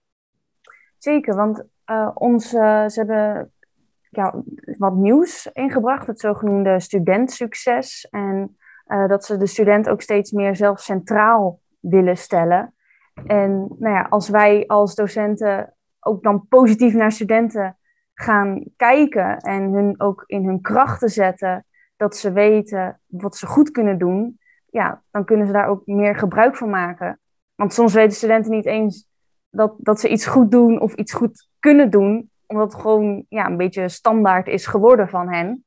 Zeker, 0.98 1.36
want 1.36 1.64
uh, 1.86 2.12
ons, 2.14 2.50
ze 2.50 2.92
hebben 2.94 3.52
ja, 4.10 4.44
wat 4.78 4.96
nieuws 4.96 5.50
ingebracht, 5.54 6.08
het 6.08 6.20
zogenoemde 6.20 6.80
studentsucces. 6.80 8.08
En 8.10 8.58
uh, 8.88 9.08
dat 9.08 9.26
ze 9.26 9.38
de 9.38 9.48
student 9.48 9.90
ook 9.90 10.02
steeds 10.02 10.32
meer 10.32 10.56
zelf 10.56 10.80
centraal 10.80 11.60
willen 11.80 12.18
stellen. 12.18 12.74
En 13.26 13.76
nou 13.80 13.96
ja, 13.96 14.02
als 14.10 14.30
wij 14.30 14.68
als 14.68 14.96
docenten 14.96 15.76
ook 16.00 16.24
dan 16.24 16.48
positief 16.48 16.94
naar 16.94 17.12
studenten 17.12 17.78
gaan 18.14 18.64
kijken 18.76 19.38
en 19.38 19.72
hun 19.72 19.96
ook 19.98 20.24
in 20.26 20.46
hun 20.46 20.62
krachten 20.62 21.10
zetten, 21.10 21.66
dat 21.96 22.18
ze 22.18 22.32
weten 22.32 23.00
wat 23.06 23.36
ze 23.36 23.48
goed 23.48 23.72
kunnen 23.72 23.98
doen, 23.98 24.40
ja, 24.66 25.02
dan 25.12 25.26
kunnen 25.26 25.48
ze 25.48 25.54
daar 25.54 25.68
ook 25.68 25.86
meer 25.86 26.16
gebruik 26.16 26.56
van 26.56 26.70
maken. 26.70 27.20
Want 27.56 27.74
soms 27.74 27.94
weten 27.94 28.16
studenten 28.16 28.52
niet 28.52 28.66
eens 28.66 29.08
dat, 29.50 29.74
dat 29.78 30.00
ze 30.00 30.10
iets 30.10 30.26
goed 30.26 30.52
doen 30.52 30.82
of 30.82 30.94
iets 30.94 31.14
goed 31.14 31.50
kunnen 31.60 31.90
doen, 31.90 32.32
omdat 32.48 32.74
het 32.74 32.82
gewoon 32.82 33.26
ja, 33.30 33.46
een 33.46 33.58
beetje 33.58 33.90
standaard 33.90 34.48
is 34.48 34.66
geworden 34.66 35.10
van 35.10 35.30
hen. 35.34 35.66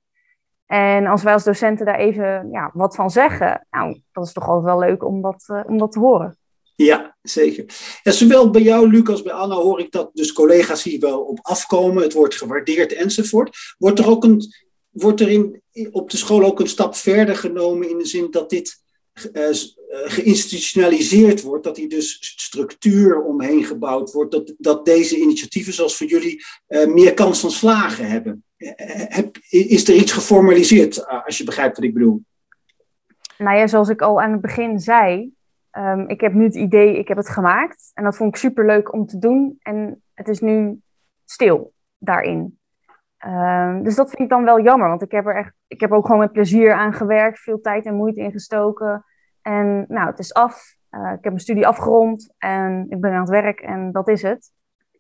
En 0.67 1.07
als 1.07 1.23
wij 1.23 1.33
als 1.33 1.45
docenten 1.45 1.87
daar 1.87 1.99
even 1.99 2.51
ja, 2.51 2.71
wat 2.73 2.95
van 2.95 3.11
zeggen, 3.11 3.67
nou, 3.71 4.01
dat 4.13 4.27
is 4.27 4.33
toch 4.33 4.49
altijd 4.49 4.65
wel 4.65 4.79
leuk 4.79 5.05
om 5.05 5.23
dat, 5.23 5.45
uh, 5.51 5.61
om 5.67 5.79
dat 5.79 5.93
te 5.93 5.99
horen. 5.99 6.37
Ja, 6.77 7.17
zeker. 7.23 7.65
En 8.03 8.13
zowel 8.13 8.51
bij 8.51 8.63
jou, 8.63 8.91
Lucas, 8.91 9.23
bij 9.23 9.33
Anna 9.33 9.55
hoor 9.55 9.81
ik 9.81 9.91
dat 9.91 10.11
dus 10.13 10.33
collega's 10.33 10.83
hier 10.83 11.01
wel 11.01 11.21
op 11.21 11.39
afkomen. 11.43 12.03
Het 12.03 12.13
wordt 12.13 12.35
gewaardeerd 12.35 12.93
enzovoort. 12.93 13.57
Wordt 13.79 13.99
er 13.99 14.09
ook 14.09 14.25
een, 14.25 14.43
wordt 14.91 15.21
er 15.21 15.29
in, 15.29 15.63
op 15.91 16.11
de 16.11 16.17
school 16.17 16.45
ook 16.45 16.61
een 16.61 16.69
stap 16.69 16.95
verder 16.95 17.37
genomen 17.37 17.91
in 17.91 17.99
de 17.99 18.07
zin 18.07 18.31
dat 18.31 18.51
dit 18.51 18.83
uh, 19.33 19.49
geïnstitutionaliseerd 20.05 21.43
wordt, 21.43 21.65
dat 21.65 21.77
hier 21.77 21.89
dus 21.89 22.19
structuur 22.37 23.23
omheen 23.23 23.65
gebouwd 23.65 24.13
wordt, 24.13 24.33
dat, 24.33 24.55
dat 24.59 24.85
deze 24.85 25.17
initiatieven 25.17 25.73
zoals 25.73 25.97
voor 25.97 26.07
jullie 26.07 26.45
uh, 26.69 26.87
meer 26.87 27.15
kans 27.15 27.41
van 27.41 27.51
slagen 27.51 28.09
hebben. 28.09 28.45
Heb, 28.57 29.37
is 29.49 29.89
er 29.89 29.95
iets 29.95 30.13
geformaliseerd, 30.13 31.07
als 31.07 31.39
je 31.39 31.45
begrijpt 31.45 31.77
wat 31.77 31.85
ik 31.85 31.95
bedoel? 31.95 32.23
Nou 33.39 33.57
ja, 33.57 33.67
zoals 33.67 33.89
ik 33.89 34.03
al 34.03 34.21
aan 34.21 34.33
het 34.33 34.41
begin 34.41 34.81
zei, 34.81 35.33
um, 35.79 36.09
ik 36.09 36.21
heb 36.21 36.33
nu 36.33 36.45
het 36.45 36.55
idee, 36.55 36.99
ik 36.99 37.09
heb 37.09 37.17
het 37.17 37.29
gemaakt 37.29 37.91
en 37.95 38.05
dat 38.05 38.17
vond 38.17 38.31
ik 38.31 38.41
super 38.41 38.67
leuk 38.67 38.93
om 38.93 39.07
te 39.07 39.19
doen 39.19 39.57
en 39.63 40.03
het 40.15 40.29
is 40.29 40.41
nu 40.41 40.81
stil 41.25 41.73
daarin. 41.99 42.59
Um, 43.27 43.83
dus 43.83 43.95
dat 43.95 44.09
vind 44.09 44.23
ik 44.23 44.29
dan 44.29 44.45
wel 44.45 44.61
jammer, 44.61 44.89
want 44.89 45.03
ik 45.03 45.11
heb 45.11 45.27
er 45.27 45.37
echt, 45.37 45.53
ik 45.67 45.81
heb 45.81 45.93
ook 45.93 46.07
gewoon 46.07 46.21
met 46.21 46.33
plezier 46.33 46.73
aan 46.73 46.93
gewerkt, 46.93 47.39
veel 47.39 47.61
tijd 47.61 47.87
en 47.87 47.95
moeite 47.95 48.21
ingestoken. 48.21 49.05
En 49.43 49.85
nou, 49.89 50.07
het 50.07 50.19
is 50.19 50.35
af. 50.35 50.77
Uh, 50.91 51.01
ik 51.01 51.09
heb 51.21 51.23
mijn 51.25 51.39
studie 51.39 51.67
afgerond 51.67 52.35
en 52.39 52.87
ik 52.89 53.01
ben 53.01 53.13
aan 53.13 53.21
het 53.21 53.29
werk 53.29 53.61
en 53.61 53.93
dat 53.93 54.09
is 54.09 54.23
het. 54.23 54.53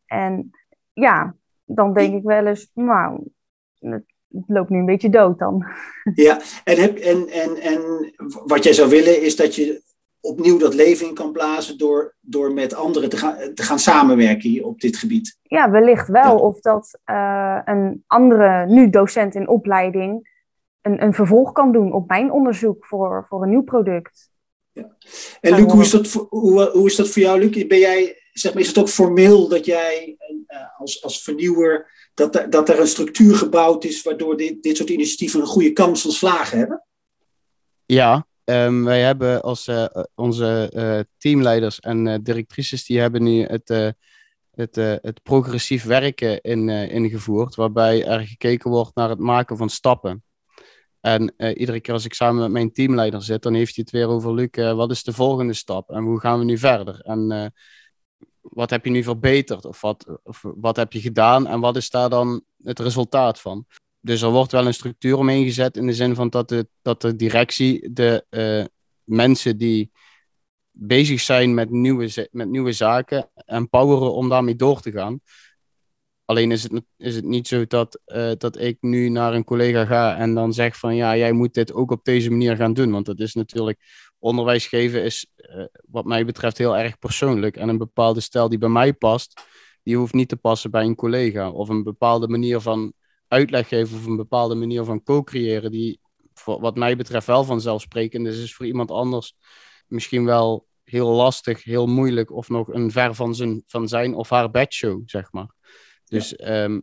En 0.06 0.50
ja, 0.92 1.34
dan 1.64 1.92
denk 1.92 2.14
ik 2.14 2.22
wel 2.22 2.46
eens, 2.46 2.70
nou, 2.74 3.30
het, 3.78 4.04
loopt 4.46 4.70
nu 4.70 4.78
een 4.78 4.86
beetje 4.86 5.10
dood 5.10 5.38
dan. 5.38 5.66
Ja, 6.14 6.40
en, 6.64 6.76
heb, 6.76 6.96
en, 6.96 7.28
en, 7.28 7.56
en 7.56 8.12
wat 8.44 8.64
jij 8.64 8.72
zou 8.72 8.88
willen 8.88 9.22
is 9.22 9.36
dat 9.36 9.54
je 9.54 9.82
opnieuw 10.24 10.58
dat 10.58 10.74
leven 10.74 11.06
in 11.06 11.14
kan 11.14 11.32
blazen 11.32 11.78
door, 11.78 12.14
door 12.20 12.52
met 12.52 12.74
anderen 12.74 13.08
te 13.08 13.16
gaan, 13.16 13.54
te 13.54 13.62
gaan 13.62 13.78
samenwerken 13.78 14.50
hier 14.50 14.66
op 14.66 14.80
dit 14.80 14.96
gebied. 14.96 15.38
Ja, 15.42 15.70
wellicht 15.70 16.08
wel. 16.08 16.38
Of 16.38 16.60
dat 16.60 16.98
uh, 17.06 17.60
een 17.64 18.04
andere, 18.06 18.66
nu 18.66 18.90
docent 18.90 19.34
in 19.34 19.48
opleiding, 19.48 20.32
een, 20.80 21.02
een 21.02 21.14
vervolg 21.14 21.52
kan 21.52 21.72
doen 21.72 21.92
op 21.92 22.08
mijn 22.08 22.32
onderzoek 22.32 22.86
voor, 22.86 23.26
voor 23.28 23.42
een 23.42 23.48
nieuw 23.48 23.62
product. 23.62 24.30
Ja. 24.72 24.96
En 25.40 25.54
Luc, 25.54 25.72
hoe 25.72 25.82
is, 25.82 25.90
dat 25.90 26.08
voor, 26.08 26.26
hoe, 26.28 26.70
hoe 26.72 26.86
is 26.86 26.96
dat 26.96 27.08
voor 27.08 27.22
jou, 27.22 27.38
Luc? 27.38 27.66
Ben 27.66 27.78
jij, 27.78 28.16
zeg 28.32 28.52
maar, 28.52 28.62
is 28.62 28.68
het 28.68 28.78
ook 28.78 28.88
formeel 28.88 29.48
dat 29.48 29.64
jij 29.64 30.16
uh, 30.48 30.80
als, 30.80 31.02
als 31.02 31.22
vernieuwer, 31.22 31.90
dat, 32.14 32.34
er, 32.34 32.50
dat 32.50 32.68
er 32.68 32.80
een 32.80 32.86
structuur 32.86 33.34
gebouwd 33.34 33.84
is 33.84 34.02
waardoor 34.02 34.36
dit, 34.36 34.62
dit 34.62 34.76
soort 34.76 34.90
initiatieven 34.90 35.40
een 35.40 35.46
goede 35.46 35.72
kans 35.72 36.02
van 36.02 36.10
slagen 36.10 36.58
hebben? 36.58 36.84
Ja, 37.86 38.26
Um, 38.44 38.84
wij 38.84 39.02
hebben 39.02 39.42
als 39.42 39.68
uh, 39.68 39.86
onze 40.14 40.72
uh, 40.74 41.00
teamleiders 41.18 41.80
en 41.80 42.22
directrices, 42.22 42.86
die 42.86 43.00
hebben 43.00 43.22
nu 43.22 43.42
het, 43.42 43.68
het, 44.50 44.76
het 44.76 45.22
progressief 45.22 45.84
werken 45.84 46.40
in, 46.40 46.68
ingevoerd, 46.68 47.54
waarbij 47.54 48.06
er 48.06 48.20
gekeken 48.20 48.70
wordt 48.70 48.94
naar 48.94 49.08
het 49.08 49.18
maken 49.18 49.56
van 49.56 49.68
stappen. 49.68 50.22
En 51.00 51.34
iedere 51.58 51.80
keer 51.80 51.94
als 51.94 52.04
ik 52.04 52.14
samen 52.14 52.42
met 52.42 52.50
mijn 52.50 52.72
teamleider 52.72 53.22
zit, 53.22 53.42
dan 53.42 53.54
heeft 53.54 53.74
hij 53.74 53.84
het 53.86 53.92
weer 53.92 54.08
over, 54.08 54.34
Luc, 54.34 54.74
wat 54.74 54.90
is 54.90 55.02
de 55.02 55.12
volgende 55.12 55.54
stap 55.54 55.90
en 55.90 56.02
hoe 56.02 56.20
gaan 56.20 56.38
we 56.38 56.44
nu 56.44 56.58
verder? 56.58 57.00
En 57.00 57.52
wat 58.40 58.70
heb 58.70 58.84
je 58.84 58.90
nu 58.90 59.02
verbeterd 59.02 59.64
of 59.64 59.80
wat, 59.80 60.20
of 60.22 60.42
wat 60.42 60.76
heb 60.76 60.92
je 60.92 61.00
gedaan 61.00 61.46
en 61.46 61.60
wat 61.60 61.76
is 61.76 61.90
daar 61.90 62.08
dan 62.08 62.42
het 62.62 62.78
resultaat 62.78 63.40
van? 63.40 63.66
Dus 64.04 64.22
er 64.22 64.30
wordt 64.30 64.52
wel 64.52 64.66
een 64.66 64.74
structuur 64.74 65.16
omheen 65.16 65.44
gezet 65.44 65.76
in 65.76 65.86
de 65.86 65.94
zin 65.94 66.14
van 66.14 66.28
dat 66.28 66.48
de, 66.48 66.68
dat 66.82 67.00
de 67.00 67.16
directie 67.16 67.92
de 67.92 68.24
uh, 68.30 68.64
mensen 69.04 69.58
die 69.58 69.90
bezig 70.70 71.20
zijn 71.20 71.54
met 71.54 71.70
nieuwe, 71.70 72.28
met 72.30 72.48
nieuwe 72.48 72.72
zaken 72.72 73.30
empoweren 73.34 74.14
om 74.14 74.28
daarmee 74.28 74.56
door 74.56 74.80
te 74.80 74.90
gaan. 74.90 75.20
Alleen 76.24 76.52
is 76.52 76.62
het, 76.62 76.82
is 76.96 77.14
het 77.14 77.24
niet 77.24 77.48
zo 77.48 77.66
dat, 77.66 78.00
uh, 78.06 78.32
dat 78.38 78.58
ik 78.58 78.76
nu 78.80 79.08
naar 79.08 79.34
een 79.34 79.44
collega 79.44 79.84
ga 79.84 80.16
en 80.16 80.34
dan 80.34 80.52
zeg 80.52 80.78
van 80.78 80.94
ja, 80.96 81.16
jij 81.16 81.32
moet 81.32 81.54
dit 81.54 81.72
ook 81.72 81.90
op 81.90 82.04
deze 82.04 82.30
manier 82.30 82.56
gaan 82.56 82.74
doen. 82.74 82.90
Want 82.90 83.06
dat 83.06 83.20
is 83.20 83.34
natuurlijk, 83.34 83.78
onderwijs 84.18 84.66
geven 84.66 85.02
is 85.04 85.26
uh, 85.36 85.64
wat 85.86 86.04
mij 86.04 86.24
betreft 86.24 86.58
heel 86.58 86.76
erg 86.76 86.98
persoonlijk. 86.98 87.56
En 87.56 87.68
een 87.68 87.78
bepaalde 87.78 88.20
stijl 88.20 88.48
die 88.48 88.58
bij 88.58 88.68
mij 88.68 88.92
past, 88.92 89.40
die 89.82 89.96
hoeft 89.96 90.14
niet 90.14 90.28
te 90.28 90.36
passen 90.36 90.70
bij 90.70 90.84
een 90.84 90.94
collega. 90.94 91.50
Of 91.50 91.68
een 91.68 91.82
bepaalde 91.82 92.28
manier 92.28 92.60
van 92.60 92.92
uitleg 93.34 93.68
geven 93.68 93.96
of 93.96 94.06
een 94.06 94.16
bepaalde 94.16 94.54
manier 94.54 94.84
van 94.84 95.02
co-creëren, 95.02 95.70
die 95.70 96.00
voor, 96.34 96.60
wat 96.60 96.76
mij 96.76 96.96
betreft 96.96 97.26
wel 97.26 97.44
vanzelfsprekend 97.44 98.26
is, 98.26 98.42
is 98.42 98.54
voor 98.54 98.66
iemand 98.66 98.90
anders 98.90 99.36
misschien 99.86 100.24
wel 100.24 100.66
heel 100.84 101.08
lastig, 101.08 101.64
heel 101.64 101.86
moeilijk 101.86 102.30
of 102.30 102.48
nog 102.48 102.68
een 102.68 102.90
ver 102.90 103.14
van 103.14 103.34
zijn, 103.34 103.62
van 103.66 103.88
zijn 103.88 104.14
of 104.14 104.28
haar 104.28 104.50
bedshow, 104.50 105.02
zeg 105.06 105.32
maar. 105.32 105.54
Dus 106.04 106.36
ehm, 106.36 106.80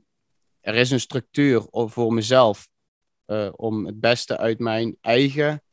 er 0.60 0.76
is 0.76 0.92
een 0.92 1.00
structuur 1.00 1.66
voor 1.72 2.14
mezelf 2.14 2.68
uh, 3.28 3.50
om 3.56 3.86
het 3.86 4.00
beste 4.00 4.38
uit 4.38 4.60
mijn 4.60 4.98
eigen 5.02 5.64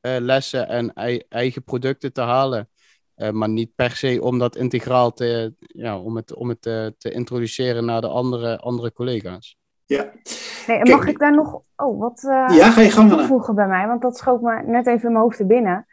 uh, 0.00 0.16
lessen 0.20 0.68
en 0.68 0.92
eigen 1.28 1.64
producten 1.64 2.12
te 2.12 2.20
halen. 2.20 2.68
Uh, 3.16 3.30
maar 3.30 3.48
niet 3.48 3.74
per 3.74 3.96
se 3.96 4.18
om 4.22 4.38
dat 4.38 4.56
integraal 4.56 5.12
te, 5.12 5.54
ja, 5.58 5.98
om 5.98 6.16
het, 6.16 6.34
om 6.34 6.48
het 6.48 6.62
te, 6.62 6.94
te 6.98 7.10
introduceren 7.10 7.84
naar 7.84 8.00
de 8.00 8.08
andere, 8.08 8.58
andere 8.58 8.92
collega's. 8.92 9.56
Ja. 9.84 10.10
Nee, 10.66 10.84
mag 10.84 11.06
ik 11.06 11.18
daar 11.18 11.34
nog 11.34 11.62
oh, 11.76 12.00
wat 12.00 12.22
uh, 12.22 12.56
ja, 12.56 12.70
ga 12.70 12.80
je 12.80 12.90
gang 12.90 13.10
toevoegen 13.10 13.54
bij 13.54 13.66
mij? 13.66 13.86
Want 13.86 14.02
dat 14.02 14.16
schoot 14.16 14.40
me 14.40 14.62
net 14.62 14.86
even 14.86 15.06
in 15.06 15.12
mijn 15.12 15.24
hoofd 15.24 15.36
te 15.36 15.46
binnen. 15.46 15.86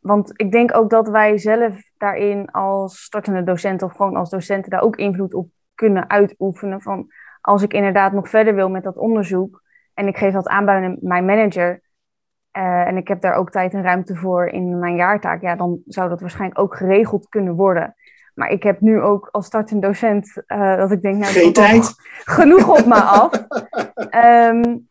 Want 0.00 0.32
ik 0.36 0.52
denk 0.52 0.76
ook 0.76 0.90
dat 0.90 1.08
wij 1.08 1.38
zelf 1.38 1.90
daarin 1.96 2.50
als 2.50 3.02
startende 3.02 3.42
docenten 3.42 3.86
of 3.86 3.92
gewoon 3.92 4.16
als 4.16 4.30
docenten 4.30 4.70
daar 4.70 4.82
ook 4.82 4.96
invloed 4.96 5.34
op 5.34 5.48
kunnen 5.74 6.10
uitoefenen. 6.10 6.82
Van 6.82 7.06
als 7.40 7.62
ik 7.62 7.72
inderdaad 7.72 8.12
nog 8.12 8.28
verder 8.28 8.54
wil 8.54 8.70
met 8.70 8.82
dat 8.82 8.96
onderzoek 8.96 9.62
en 9.94 10.06
ik 10.06 10.16
geef 10.16 10.32
dat 10.32 10.48
aan 10.48 10.64
bij 10.64 10.98
mijn 11.00 11.24
manager. 11.24 11.80
uh, 12.56 12.86
en 12.86 12.96
ik 12.96 13.08
heb 13.08 13.20
daar 13.20 13.34
ook 13.34 13.50
tijd 13.50 13.72
en 13.72 13.82
ruimte 13.82 14.14
voor 14.14 14.46
in 14.46 14.78
mijn 14.78 14.96
jaartaak, 14.96 15.42
ja, 15.42 15.56
dan 15.56 15.80
zou 15.86 16.08
dat 16.08 16.20
waarschijnlijk 16.20 16.60
ook 16.60 16.76
geregeld 16.76 17.28
kunnen 17.28 17.54
worden. 17.54 17.94
Maar 18.36 18.50
ik 18.50 18.62
heb 18.62 18.80
nu 18.80 19.00
ook 19.00 19.28
als 19.32 19.46
startend 19.46 19.82
docent 19.82 20.42
uh, 20.46 20.76
dat 20.76 20.90
ik 20.90 21.02
denk, 21.02 21.16
nou, 21.16 21.32
Geen 21.32 21.52
tijd. 21.52 21.94
genoeg 22.38 22.78
op 22.78 22.86
me 22.86 22.94
af. 22.94 23.30
um, 24.50 24.86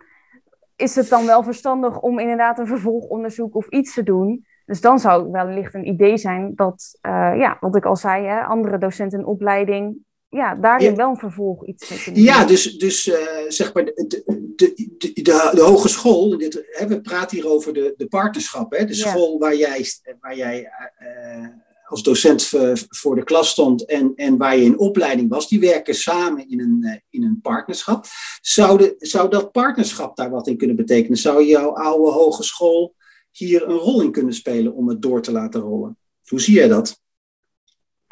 is 0.75 0.95
het 0.95 1.09
dan 1.09 1.25
wel 1.25 1.43
verstandig 1.43 1.99
om 1.99 2.19
inderdaad 2.19 2.59
een 2.59 2.67
vervolgonderzoek 2.67 3.55
of 3.55 3.67
iets 3.67 3.93
te 3.93 4.03
doen? 4.03 4.45
Dus 4.65 4.81
dan 4.81 4.99
zou 4.99 5.23
het 5.23 5.31
wellicht 5.31 5.73
een 5.73 5.87
idee 5.87 6.17
zijn 6.17 6.51
dat, 6.55 6.97
uh, 7.07 7.11
ja, 7.37 7.57
wat 7.59 7.75
ik 7.75 7.85
al 7.85 7.95
zei, 7.95 8.25
hè, 8.25 8.41
andere 8.41 8.77
docenten 8.77 9.19
in 9.19 9.25
opleiding, 9.25 9.97
ja, 10.29 10.55
daarin 10.55 10.89
ja. 10.89 10.95
wel 10.95 11.09
een 11.09 11.17
vervolg 11.17 11.65
iets 11.65 11.89
mee 11.89 12.03
kunnen 12.03 12.21
Ja, 12.21 12.45
dus, 12.45 12.77
dus 12.77 13.07
uh, 13.07 13.15
zeg 13.47 13.73
maar, 13.73 13.85
de, 13.85 14.05
de, 14.07 14.23
de, 14.55 15.11
de, 15.13 15.51
de 15.53 15.61
hogeschool, 15.61 16.37
dit, 16.37 16.65
hè, 16.69 16.87
we 16.87 17.01
praten 17.01 17.37
hier 17.37 17.49
over 17.49 17.73
de, 17.73 17.93
de 17.97 18.07
partnerschap, 18.07 18.71
hè, 18.71 18.85
de 18.85 18.97
ja. 18.97 19.09
school 19.09 19.39
waar 19.39 19.55
jij, 19.55 19.85
waar 20.19 20.35
jij 20.35 20.69
uh, 20.99 21.47
als 21.85 22.03
docent 22.03 22.51
voor 22.89 23.15
de 23.15 23.23
klas 23.23 23.49
stond 23.49 23.85
en, 23.85 24.11
en 24.15 24.37
waar 24.37 24.57
je 24.57 24.63
in 24.63 24.79
opleiding 24.79 25.29
was, 25.29 25.47
die 25.47 25.59
werken 25.59 25.95
samen 25.95 26.49
in 26.49 26.59
een, 26.59 27.01
in 27.09 27.23
een 27.23 27.39
partnerschap. 27.41 28.05
Zou, 28.41 28.77
de, 28.77 28.95
zou 28.97 29.29
dat 29.29 29.51
partnerschap 29.51 30.15
daar 30.15 30.29
wat 30.29 30.47
in 30.47 30.57
kunnen 30.57 30.75
betekenen? 30.75 31.17
Zou 31.17 31.43
jouw 31.43 31.75
oude 31.75 32.11
hogeschool 32.11 32.95
hier 33.31 33.69
een 33.69 33.77
rol 33.77 34.01
in 34.01 34.11
kunnen 34.11 34.33
spelen 34.33 34.73
om 34.73 34.89
het 34.89 35.01
door 35.01 35.21
te 35.21 35.31
laten 35.31 35.61
rollen? 35.61 35.97
Hoe 36.27 36.41
zie 36.41 36.55
jij 36.55 36.67
dat? 36.67 37.03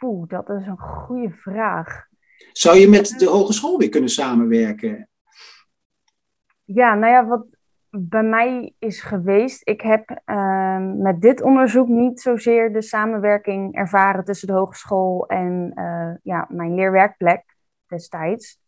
Oeh, 0.04 0.30
dat 0.30 0.50
is 0.50 0.68
een 0.68 0.80
goede 0.80 1.32
vraag. 1.32 2.06
Zou 2.52 2.78
je 2.78 2.90
met 2.90 3.16
de 3.18 3.26
hogeschool 3.26 3.78
weer 3.78 3.90
kunnen 3.90 4.10
samenwerken? 4.10 5.10
Ja, 6.64 6.96
nou 6.96 7.12
ja, 7.12 7.26
wat 7.26 7.53
bij 7.98 8.24
mij 8.24 8.74
is 8.80 9.02
geweest, 9.02 9.62
ik 9.64 9.82
heb 9.82 10.22
uh, 10.26 10.78
met 10.96 11.22
dit 11.22 11.42
onderzoek 11.42 11.88
niet 11.88 12.22
zozeer 12.22 12.74
de 12.74 12.82
samenwerking 12.82 13.76
ervaren 13.76 14.24
tussen 14.24 14.48
de 14.48 14.54
hogeschool 14.54 15.28
en 15.28 15.72
uh, 15.76 16.12
ja, 16.24 16.48
mijn 16.50 16.76
leerwerkplek 16.76 17.56
destijds. 17.88 18.62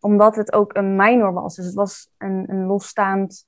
Omdat 0.00 0.36
het 0.36 0.52
ook 0.52 0.76
een 0.76 0.96
minor 0.96 1.32
was. 1.32 1.56
Dus 1.56 1.66
het 1.66 1.74
was 1.74 2.10
een, 2.18 2.44
een 2.46 2.66
losstaand 2.66 3.46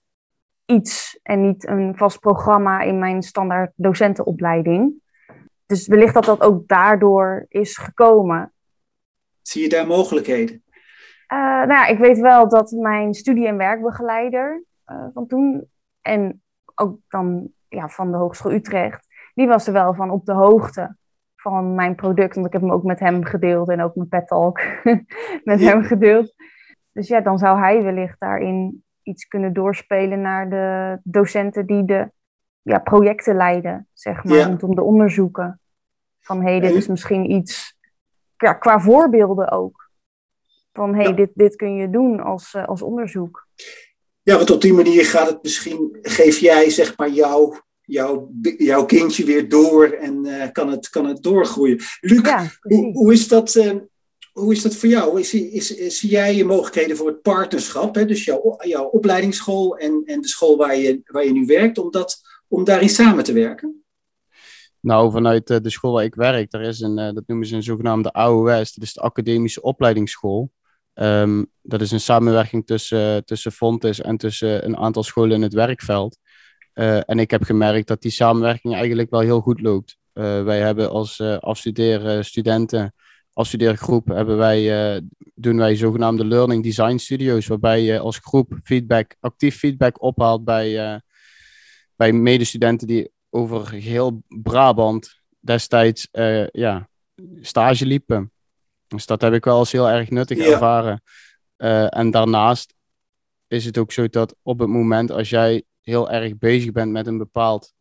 iets 0.67 1.21
en 1.23 1.41
niet 1.41 1.69
een 1.69 1.97
vast 1.97 2.21
programma 2.21 2.81
in 2.81 2.99
mijn 2.99 3.23
standaard 3.23 3.73
docentenopleiding. 3.75 4.93
Dus 5.67 5.87
wellicht 5.87 6.15
dat 6.15 6.25
dat 6.25 6.41
ook 6.41 6.69
daardoor 6.69 7.47
is 7.49 7.77
gekomen. 7.77 8.53
Zie 9.43 9.63
je 9.63 9.69
daar 9.69 9.87
mogelijkheden? 9.87 10.63
Uh, 11.33 11.39
nou 11.39 11.69
ja, 11.69 11.87
ik 11.87 11.99
weet 11.99 12.19
wel 12.19 12.49
dat 12.49 12.71
mijn 12.71 13.15
studie- 13.15 13.47
en 13.47 13.57
werkbegeleider 13.57 14.63
uh, 14.87 15.07
van 15.15 15.27
toen, 15.27 15.71
en 16.01 16.43
ook 16.75 16.99
dan 17.09 17.49
ja, 17.69 17.89
van 17.89 18.11
de 18.11 18.17
Hogeschool 18.17 18.53
Utrecht, 18.53 19.07
die 19.35 19.47
was 19.47 19.67
er 19.67 19.73
wel 19.73 19.95
van 19.95 20.11
op 20.11 20.25
de 20.25 20.33
hoogte 20.33 20.97
van 21.37 21.75
mijn 21.75 21.95
product. 21.95 22.35
Want 22.35 22.47
ik 22.47 22.53
heb 22.53 22.63
hem 22.63 22.73
ook 22.73 22.83
met 22.83 23.01
hem 23.01 23.25
gedeeld 23.25 23.69
en 23.69 23.83
ook 23.83 23.95
mijn 23.95 24.09
pet 24.09 24.27
talk 24.27 24.61
met 25.45 25.61
ja. 25.61 25.69
hem 25.69 25.83
gedeeld. 25.83 26.35
Dus 26.93 27.09
ja, 27.09 27.21
dan 27.21 27.39
zou 27.39 27.59
hij 27.59 27.83
wellicht 27.83 28.21
daarin 28.21 28.85
iets 29.03 29.29
kunnen 29.29 29.53
doorspelen 29.53 30.21
naar 30.21 30.49
de 30.49 30.99
docenten 31.03 31.67
die 31.67 31.85
de 31.85 32.11
ja, 32.63 32.79
projecten 32.79 33.37
leiden, 33.37 33.89
zeg 33.93 34.25
maar, 34.25 34.37
ja. 34.37 34.47
rondom 34.47 34.75
de 34.75 34.83
onderzoeken. 34.83 35.61
Van 36.21 36.43
hé, 36.43 36.51
hey, 36.51 36.61
dit 36.61 36.75
is 36.75 36.87
misschien 36.87 37.31
iets 37.31 37.79
ja, 38.37 38.53
qua 38.53 38.81
voorbeelden 38.81 39.51
ook. 39.51 39.91
Van 40.73 40.95
hé, 40.95 41.03
hey, 41.03 41.15
dit, 41.15 41.31
dit 41.35 41.57
kun 41.57 41.75
je 41.75 41.91
doen 41.91 42.21
als, 42.21 42.55
uh, 42.55 42.65
als 42.65 42.83
onderzoek. 42.83 43.47
Ja, 44.25 44.37
want 44.37 44.51
op 44.51 44.61
die 44.61 44.73
manier 44.73 45.05
gaat 45.05 45.29
het 45.29 45.43
misschien, 45.43 45.99
geef 46.03 46.39
jij 46.39 46.71
zeg 46.71 46.97
maar 46.97 47.11
jouw, 47.11 47.61
jouw, 47.81 48.31
jouw 48.59 48.85
kindje 48.85 49.25
weer 49.25 49.49
door 49.49 49.87
en 49.87 50.27
uh, 50.27 50.45
kan, 50.53 50.71
het, 50.71 50.89
kan 50.89 51.07
het 51.07 51.23
doorgroeien. 51.23 51.81
Luc, 52.01 52.21
ja, 52.23 52.51
hoe, 52.61 52.93
hoe, 52.93 53.13
is 53.13 53.29
dat, 53.29 53.55
uh, 53.55 53.73
hoe 54.33 54.53
is 54.53 54.63
dat 54.63 54.75
voor 54.75 54.89
jou? 54.89 55.21
Is, 55.21 55.35
is, 55.35 55.75
is, 55.75 55.99
zie 55.99 56.11
jij 56.11 56.35
je 56.35 56.45
mogelijkheden 56.45 56.97
voor 56.97 57.07
het 57.07 57.23
partnerschap, 57.23 57.95
hè? 57.95 58.05
dus 58.05 58.25
jouw, 58.25 58.57
jouw 58.59 58.85
opleidingsschool 58.85 59.77
en, 59.77 60.03
en 60.05 60.21
de 60.21 60.29
school 60.29 60.57
waar 60.57 60.77
je, 60.77 61.01
waar 61.05 61.25
je 61.25 61.33
nu 61.33 61.47
werkt, 61.47 61.79
om, 61.79 61.91
dat, 61.91 62.21
om 62.49 62.65
daarin 62.65 62.89
samen 62.89 63.25
te 63.25 63.33
werken? 63.33 63.85
Nou, 64.81 65.13
vanuit 65.13 65.47
de 65.47 65.71
school 65.71 65.93
waar 65.93 66.05
ik 66.05 66.15
werk, 66.15 66.51
daar 66.51 66.63
is 66.63 66.81
een, 66.81 66.97
dat 66.97 67.23
noemen 67.27 67.47
ze 67.47 67.55
een 67.55 67.63
zogenaamde 67.63 68.13
AOS, 68.13 68.75
dat 68.75 68.85
is 68.85 68.93
de 68.93 69.01
Academische 69.01 69.63
Opleidingsschool. 69.63 70.51
Um, 70.95 71.47
dat 71.63 71.81
is 71.81 71.91
een 71.91 72.01
samenwerking 72.01 72.67
tussen, 72.67 73.25
tussen 73.25 73.53
Fontes 73.53 74.01
en 74.01 74.17
tussen 74.17 74.65
een 74.65 74.77
aantal 74.77 75.03
scholen 75.03 75.37
in 75.37 75.43
het 75.43 75.53
werkveld. 75.53 76.19
Uh, 76.75 77.11
en 77.11 77.19
ik 77.19 77.31
heb 77.31 77.43
gemerkt 77.43 77.87
dat 77.87 78.03
die 78.03 78.11
samenwerking 78.11 78.75
eigenlijk 78.75 79.11
wel 79.11 79.21
heel 79.21 79.41
goed 79.41 79.61
loopt. 79.61 79.97
Uh, 80.15 80.43
wij 80.43 80.61
hebben 80.61 80.91
als 80.91 81.19
uh, 81.19 81.37
afstudeerstudenten, 81.39 82.95
afstudeergroep, 83.33 84.07
hebben 84.07 84.37
wij, 84.37 85.03
doen 85.35 85.57
wij 85.57 85.77
zogenaamde 85.77 86.25
learning 86.25 86.63
design 86.63 86.97
studios, 86.97 87.47
waarbij 87.47 87.83
je 87.83 87.99
als 87.99 88.19
groep 88.19 88.59
feedback, 88.63 89.17
actief 89.21 89.59
feedback 89.59 90.03
ophaalt 90.03 90.45
bij, 90.45 91.03
bij 91.97 92.13
medestudenten 92.13 92.87
die 92.87 93.11
over 93.31 93.67
geheel 93.67 94.23
Brabant 94.29 95.21
destijds 95.41 96.09
ja, 96.53 96.89
stage 97.41 97.87
liepen. 97.87 98.33
Dus 98.95 99.07
dat 99.07 99.21
heb 99.21 99.33
ik 99.33 99.45
wel 99.45 99.59
als 99.59 99.73
heel 99.73 99.89
erg 99.89 100.11
nuttig 100.11 100.39
ja. 100.39 100.45
ervaren. 100.45 101.03
Uh, 101.59 101.97
en 101.97 102.11
daarnaast 102.11 102.75
is 103.47 103.65
het 103.65 103.79
ook 103.79 103.93
zo 103.93 104.09
dat 104.09 104.37
op 104.43 104.59
het 104.59 104.69
moment 104.69 105.11
als 105.11 105.31
jij 105.31 105.63
heel 105.81 106.11
erg 106.11 106.39
bezig 106.39 106.73
bent 106.73 106.93
met 106.93 107.07
een 107.07 107.19
bepaald 107.19 107.73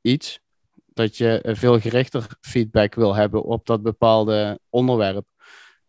iets, 0.00 0.40
dat 0.86 1.16
je 1.16 1.40
veel 1.44 1.80
gerichter 1.80 2.26
feedback 2.40 2.94
wil 2.94 3.14
hebben 3.14 3.42
op 3.42 3.66
dat 3.66 3.82
bepaalde 3.82 4.60
onderwerp. 4.68 5.28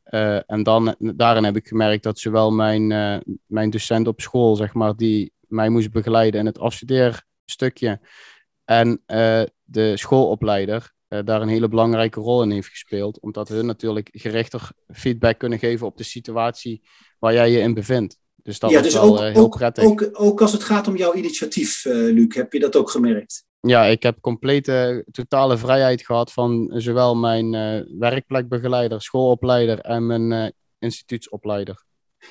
Uh, 0.06 0.50
en 0.50 0.64
dan, 0.64 0.96
daarin 1.00 1.44
heb 1.44 1.56
ik 1.56 1.68
gemerkt 1.68 2.04
dat 2.04 2.20
zowel 2.20 2.52
mijn, 2.52 2.90
uh, 2.90 3.18
mijn 3.46 3.70
docent 3.70 4.08
op 4.08 4.22
school, 4.22 4.56
zeg 4.56 4.74
maar, 4.74 4.96
die 4.96 5.34
mij 5.40 5.70
moest 5.70 5.92
begeleiden 5.92 6.40
in 6.40 6.46
het 6.46 6.60
afstudeerstukje, 6.60 8.00
en 8.66 9.02
de 9.64 9.98
schoolopleider, 9.98 10.94
daar 11.20 11.42
een 11.42 11.48
hele 11.48 11.68
belangrijke 11.68 12.20
rol 12.20 12.44
in 12.44 12.52
heeft 12.52 12.68
gespeeld. 12.68 13.20
Omdat 13.20 13.50
hun 13.50 13.66
natuurlijk 13.66 14.10
gerichter 14.12 14.70
feedback 14.88 15.38
kunnen 15.38 15.60
geven 15.60 15.88
op 15.88 15.98
de 15.98 16.04
situatie 16.04 16.82
waar 17.20 17.34
jij 17.34 17.52
je 17.52 17.60
in 17.60 17.74
bevindt. 17.74 18.18
Dus 18.36 18.60
dat 18.60 18.70
ja, 18.70 18.78
is 18.78 18.84
dus 18.84 18.94
wel 18.94 19.04
ook, 19.04 19.20
uh, 19.20 19.34
heel 19.34 19.44
ook, 19.44 19.58
prettig. 19.58 19.84
Ook, 19.84 20.10
ook 20.12 20.42
als 20.42 20.52
het 20.52 20.64
gaat 20.64 20.88
om 20.88 20.96
jouw 20.96 21.14
initiatief, 21.14 21.86
uh, 21.86 21.94
Luc, 21.94 22.36
heb 22.36 22.54
je 22.54 22.60
dat 22.60 22.76
ook 22.76 22.90
gemerkt? 22.90 23.46
Ja, 23.60 23.86
ik 23.86 24.04
heb 24.04 24.22
complete, 24.22 25.06
totale 25.12 25.58
vrijheid 25.58 26.06
gehad 26.06 26.32
van 26.32 26.72
zowel 26.76 27.16
mijn 27.16 27.52
werkplekbegeleider, 28.00 29.02
schoolopleider 29.02 29.80
en 29.80 30.06
mijn 30.06 30.54
instituutsopleider. 30.80 31.84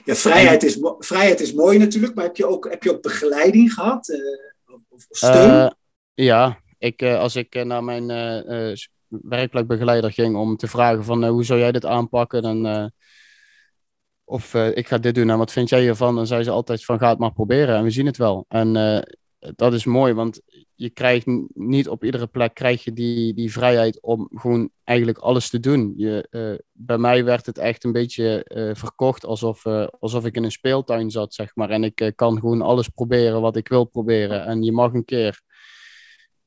Ja, 0.04 0.14
vrijheid 0.14 0.62
is, 0.62 0.78
vrijheid 0.98 1.40
is 1.40 1.52
mooi 1.52 1.78
natuurlijk, 1.78 2.14
maar 2.14 2.24
heb 2.24 2.36
je 2.36 2.46
ook, 2.46 2.70
heb 2.70 2.82
je 2.82 2.90
ook 2.90 3.02
begeleiding 3.02 3.72
gehad? 3.72 4.20
of 4.88 5.06
steun? 5.10 5.74
ja, 6.14 6.60
ik, 6.80 7.02
als 7.02 7.36
ik 7.36 7.64
naar 7.64 7.84
mijn 7.84 8.10
uh, 8.10 8.72
werkplekbegeleider 9.08 10.12
ging 10.12 10.36
om 10.36 10.56
te 10.56 10.68
vragen 10.68 11.04
van 11.04 11.24
hoe 11.24 11.44
zou 11.44 11.58
jij 11.60 11.72
dit 11.72 11.86
aanpakken, 11.86 12.42
dan, 12.42 12.92
of 14.24 14.54
ik 14.54 14.88
ga 14.88 14.98
dit 14.98 15.14
doen 15.14 15.30
en 15.30 15.38
wat 15.38 15.52
vind 15.52 15.68
jij 15.68 15.80
hiervan, 15.80 16.14
dan 16.14 16.26
zei 16.26 16.42
ze 16.42 16.50
altijd 16.50 16.84
van 16.84 16.98
ga 16.98 17.08
het 17.08 17.18
maar 17.18 17.32
proberen 17.32 17.76
en 17.76 17.82
we 17.82 17.90
zien 17.90 18.06
het 18.06 18.16
wel. 18.16 18.44
En 18.48 18.72
dat 19.38 19.72
is 19.72 19.84
mooi, 19.84 20.12
want 20.12 20.40
je 20.74 20.90
krijgt 20.90 21.26
niet 21.54 21.88
op 21.88 22.04
iedere 22.04 22.26
plek 22.26 22.54
krijg 22.54 22.84
je 22.84 22.92
die, 22.92 23.34
die 23.34 23.52
vrijheid 23.52 24.00
om 24.02 24.28
gewoon 24.34 24.70
eigenlijk 24.84 25.18
alles 25.18 25.50
te 25.50 25.60
doen. 25.60 25.92
Je, 25.96 26.28
bij 26.72 26.98
mij 26.98 27.24
werd 27.24 27.46
het 27.46 27.58
echt 27.58 27.84
een 27.84 27.92
beetje 27.92 28.44
verkocht 28.76 29.24
alsof, 29.24 29.66
alsof 29.98 30.24
ik 30.24 30.36
in 30.36 30.44
een 30.44 30.50
speeltuin 30.50 31.10
zat, 31.10 31.34
zeg 31.34 31.54
maar. 31.54 31.70
En 31.70 31.84
ik 31.84 32.12
kan 32.14 32.38
gewoon 32.38 32.62
alles 32.62 32.88
proberen 32.88 33.40
wat 33.40 33.56
ik 33.56 33.68
wil 33.68 33.84
proberen. 33.84 34.44
En 34.44 34.62
je 34.62 34.72
mag 34.72 34.92
een 34.92 35.04
keer 35.04 35.42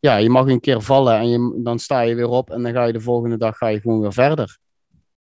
ja, 0.04 0.16
je 0.16 0.30
mag 0.30 0.48
een 0.48 0.60
keer 0.60 0.82
vallen 0.82 1.18
en 1.18 1.30
je, 1.30 1.62
dan 1.64 1.80
sta 1.80 2.02
je 2.02 2.16
weer 2.16 2.28
op 2.28 2.50
en 2.50 2.64
dan 2.64 2.74
ga 2.74 2.84
je 2.84 2.94
de 2.94 3.02
volgende 3.02 3.38
dag 3.38 3.58
ga 3.58 3.68
je 3.68 3.82
gewoon 3.82 4.00
weer 4.00 4.14
verder. 4.14 4.58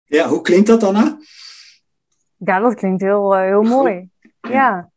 Ja, 0.05 0.29
hoe 0.29 0.41
klinkt 0.41 0.67
dat, 0.67 0.83
Anna? 0.83 1.17
Ja, 2.37 2.59
dat 2.59 2.75
klinkt 2.75 3.03
heel, 3.03 3.35
uh, 3.37 3.43
heel 3.43 3.63
mooi. 3.63 4.09
Ja, 4.41 4.91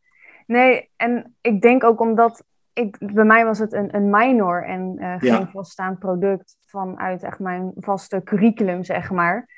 nee, 0.46 0.90
en 0.96 1.36
ik 1.40 1.62
denk 1.62 1.84
ook 1.84 2.00
omdat 2.00 2.44
ik, 2.72 2.96
bij 3.12 3.24
mij 3.24 3.44
was 3.44 3.58
het 3.58 3.72
een, 3.72 3.94
een 3.96 4.10
minor 4.10 4.64
en 4.64 4.96
uh, 4.98 5.14
geen 5.18 5.32
ja. 5.32 5.50
vaststaand 5.52 5.98
product 5.98 6.56
vanuit 6.66 7.22
echt 7.22 7.38
mijn 7.38 7.72
vaste 7.76 8.22
curriculum, 8.24 8.84
zeg 8.84 9.10
maar. 9.10 9.48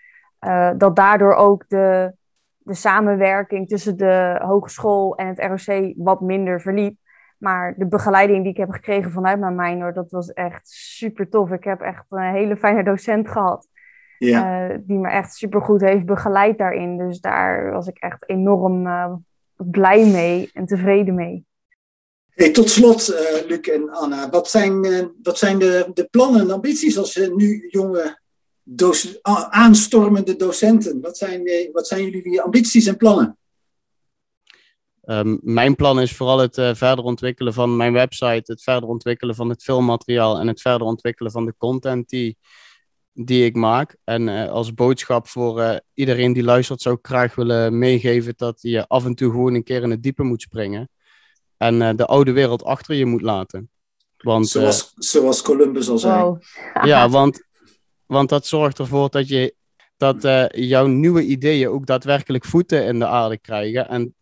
Uh, 0.41 0.71
dat 0.77 0.97
daardoor 0.97 1.35
ook 1.35 1.65
de, 1.69 2.13
de 2.59 2.75
samenwerking 2.75 3.69
tussen 3.69 3.97
de 3.97 4.41
hogeschool 4.43 5.17
en 5.17 5.27
het 5.27 5.39
ROC 5.39 5.93
wat 5.97 6.21
minder 6.21 6.61
verliep. 6.61 6.97
Maar 7.41 7.75
de 7.77 7.87
begeleiding 7.87 8.43
die 8.43 8.53
ik 8.53 8.59
heb 8.59 8.71
gekregen 8.71 9.11
vanuit 9.11 9.41
mijn 9.41 9.55
minor, 9.55 9.93
dat 9.93 10.11
was 10.11 10.33
echt 10.33 10.69
super 10.69 11.29
tof. 11.29 11.51
Ik 11.51 11.65
heb 11.65 11.81
echt 11.81 12.05
een 12.09 12.33
hele 12.33 12.57
fijne 12.57 12.85
docent 12.85 13.29
gehad. 13.29 13.69
Ja. 14.19 14.69
Uh, 14.71 14.77
die 14.81 14.99
me 14.99 15.09
echt 15.09 15.35
super 15.35 15.63
goed 15.63 15.81
heeft 15.81 16.05
begeleid 16.05 16.59
daarin. 16.59 16.99
Dus 16.99 17.21
daar 17.21 17.71
was 17.73 17.87
ik 17.87 17.99
echt 17.99 18.29
enorm 18.29 18.87
uh, 18.87 19.13
blij 19.57 20.07
mee 20.07 20.51
en 20.55 20.67
tevreden 20.67 21.15
mee. 21.15 21.45
Hey, 22.29 22.51
tot 22.51 22.71
slot, 22.71 23.11
uh, 23.11 23.49
Luc 23.49 23.61
en 23.61 23.91
Anna, 23.91 24.31
wat 24.31 24.49
zijn, 24.49 24.87
wat 25.23 25.39
zijn 25.39 25.59
de, 25.59 25.91
de 25.95 26.09
plannen 26.11 26.41
en 26.41 26.51
ambities 26.51 26.99
als 26.99 27.17
nu 27.37 27.69
jonge 27.71 28.19
aanstormende 29.51 30.37
docenten? 30.37 31.01
Wat 31.01 31.19
zijn, 31.19 31.51
wat 31.73 31.87
zijn 31.87 32.11
jullie 32.11 32.41
ambities 32.41 32.87
en 32.87 32.97
plannen? 32.97 33.39
Um, 35.11 35.39
mijn 35.43 35.75
plan 35.75 36.01
is 36.01 36.17
vooral 36.17 36.39
het 36.39 36.55
verder 36.55 37.05
ontwikkelen 37.05 37.53
van 37.53 37.77
mijn 37.77 37.93
website, 37.93 38.53
het 38.53 38.63
verder 38.63 38.89
ontwikkelen 38.89 39.35
van 39.35 39.49
het 39.49 39.63
filmmateriaal 39.63 40.39
en 40.39 40.47
het 40.47 40.61
verder 40.61 40.87
ontwikkelen 40.87 41.33
van 41.33 41.45
de 41.45 41.55
content 41.59 42.09
die, 42.09 42.39
die 43.13 43.45
ik 43.45 43.55
maak. 43.55 43.97
En 44.05 44.29
als 44.49 44.75
boodschap 44.75 45.29
voor 45.29 45.81
iedereen 45.95 46.33
die 46.33 46.43
luistert, 46.43 46.83
zou 46.83 46.95
ik 46.95 47.07
graag 47.07 47.35
willen 47.35 47.79
meegeven 47.79 48.35
dat 48.37 48.59
je 48.63 48.89
af 48.89 49.05
en 49.05 49.15
toe 49.15 49.31
gewoon 49.31 49.55
een 49.55 49.65
keer 49.65 49.83
in 49.83 49.91
het 49.91 50.03
diepe 50.03 50.23
moet 50.23 50.43
springen 50.43 50.89
en 51.57 51.81
uh, 51.81 51.91
de 51.97 52.07
oude 52.07 52.33
wereld 52.33 52.65
achter 52.65 52.95
je 52.95 53.07
moet 53.07 53.23
laten. 53.23 53.71
Want, 54.17 54.49
zoals, 54.49 54.83
uh, 54.83 54.91
zoals 54.95 55.43
Columbus 55.43 55.89
al 55.89 55.99
zei. 55.99 56.23
Wow. 56.23 56.43
ja, 56.83 57.09
want, 57.09 57.47
want 58.07 58.29
dat 58.29 58.47
zorgt 58.47 58.79
ervoor 58.79 59.11
dat, 59.11 59.29
je, 59.29 59.55
dat 59.97 60.25
uh, 60.25 60.47
jouw 60.49 60.87
nieuwe 60.87 61.23
ideeën 61.23 61.69
ook 61.69 61.87
daadwerkelijk 61.87 62.45
voeten 62.45 62.85
in 62.85 62.99
de 62.99 63.07
aarde 63.07 63.39
krijgen. 63.39 63.89
En 63.89 64.15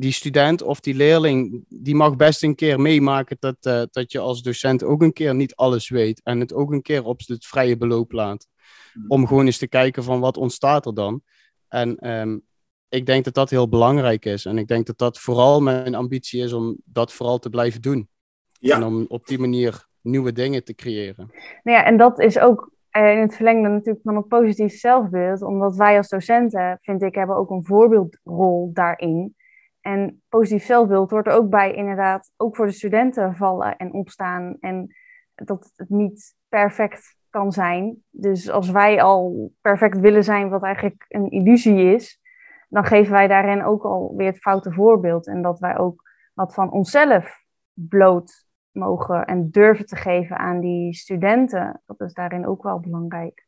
die 0.00 0.12
student 0.12 0.62
of 0.62 0.80
die 0.80 0.94
leerling, 0.94 1.64
die 1.68 1.94
mag 1.94 2.16
best 2.16 2.42
een 2.42 2.54
keer 2.54 2.80
meemaken 2.80 3.36
dat, 3.40 3.90
dat 3.92 4.12
je 4.12 4.18
als 4.18 4.42
docent 4.42 4.84
ook 4.84 5.02
een 5.02 5.12
keer 5.12 5.34
niet 5.34 5.54
alles 5.54 5.88
weet. 5.88 6.20
En 6.22 6.40
het 6.40 6.54
ook 6.54 6.72
een 6.72 6.82
keer 6.82 7.04
op 7.04 7.20
het 7.26 7.46
vrije 7.46 7.76
beloop 7.76 8.12
laat. 8.12 8.46
Hmm. 8.92 9.04
Om 9.08 9.26
gewoon 9.26 9.46
eens 9.46 9.58
te 9.58 9.68
kijken 9.68 10.04
van 10.04 10.20
wat 10.20 10.36
ontstaat 10.36 10.86
er 10.86 10.94
dan. 10.94 11.22
En 11.68 12.10
um, 12.10 12.42
ik 12.88 13.06
denk 13.06 13.24
dat 13.24 13.34
dat 13.34 13.50
heel 13.50 13.68
belangrijk 13.68 14.24
is. 14.24 14.44
En 14.44 14.58
ik 14.58 14.66
denk 14.66 14.86
dat 14.86 14.98
dat 14.98 15.18
vooral 15.18 15.60
mijn 15.60 15.94
ambitie 15.94 16.42
is 16.42 16.52
om 16.52 16.76
dat 16.84 17.12
vooral 17.12 17.38
te 17.38 17.50
blijven 17.50 17.80
doen. 17.80 18.08
Ja. 18.52 18.76
En 18.76 18.84
om 18.84 19.04
op 19.08 19.26
die 19.26 19.38
manier 19.38 19.86
nieuwe 20.00 20.32
dingen 20.32 20.64
te 20.64 20.74
creëren. 20.74 21.30
Nou 21.62 21.78
ja, 21.78 21.84
en 21.84 21.96
dat 21.96 22.18
is 22.20 22.38
ook 22.38 22.70
eh, 22.90 23.12
in 23.12 23.18
het 23.18 23.34
verlengde 23.34 23.68
natuurlijk 23.68 24.04
van 24.04 24.16
een 24.16 24.26
positief 24.26 24.78
zelfbeeld. 24.78 25.42
Omdat 25.42 25.76
wij 25.76 25.96
als 25.96 26.08
docenten, 26.08 26.78
vind 26.80 27.02
ik, 27.02 27.14
hebben 27.14 27.36
ook 27.36 27.50
een 27.50 27.64
voorbeeldrol 27.64 28.70
daarin. 28.72 29.34
En 29.80 30.22
positief 30.28 30.64
zelfbeeld 30.64 31.10
hoort 31.10 31.26
er 31.26 31.32
ook 31.32 31.50
bij 31.50 31.74
inderdaad 31.74 32.32
ook 32.36 32.56
voor 32.56 32.66
de 32.66 32.72
studenten 32.72 33.34
vallen 33.34 33.76
en 33.76 33.92
opstaan. 33.92 34.56
En 34.60 34.94
dat 35.34 35.72
het 35.76 35.88
niet 35.88 36.34
perfect 36.48 37.16
kan 37.30 37.52
zijn. 37.52 38.04
Dus 38.10 38.50
als 38.50 38.70
wij 38.70 39.02
al 39.02 39.52
perfect 39.60 39.98
willen 39.98 40.24
zijn, 40.24 40.48
wat 40.48 40.62
eigenlijk 40.62 41.04
een 41.08 41.30
illusie 41.30 41.94
is, 41.94 42.20
dan 42.68 42.84
geven 42.84 43.12
wij 43.12 43.26
daarin 43.26 43.64
ook 43.64 43.84
alweer 43.84 44.26
het 44.26 44.40
foute 44.40 44.72
voorbeeld. 44.72 45.26
En 45.26 45.42
dat 45.42 45.58
wij 45.58 45.78
ook 45.78 46.02
wat 46.34 46.54
van 46.54 46.72
onszelf 46.72 47.44
bloot 47.72 48.44
mogen 48.70 49.24
en 49.24 49.50
durven 49.50 49.86
te 49.86 49.96
geven 49.96 50.38
aan 50.38 50.60
die 50.60 50.94
studenten. 50.94 51.82
Dat 51.86 52.00
is 52.00 52.12
daarin 52.12 52.46
ook 52.46 52.62
wel 52.62 52.80
belangrijk. 52.80 53.46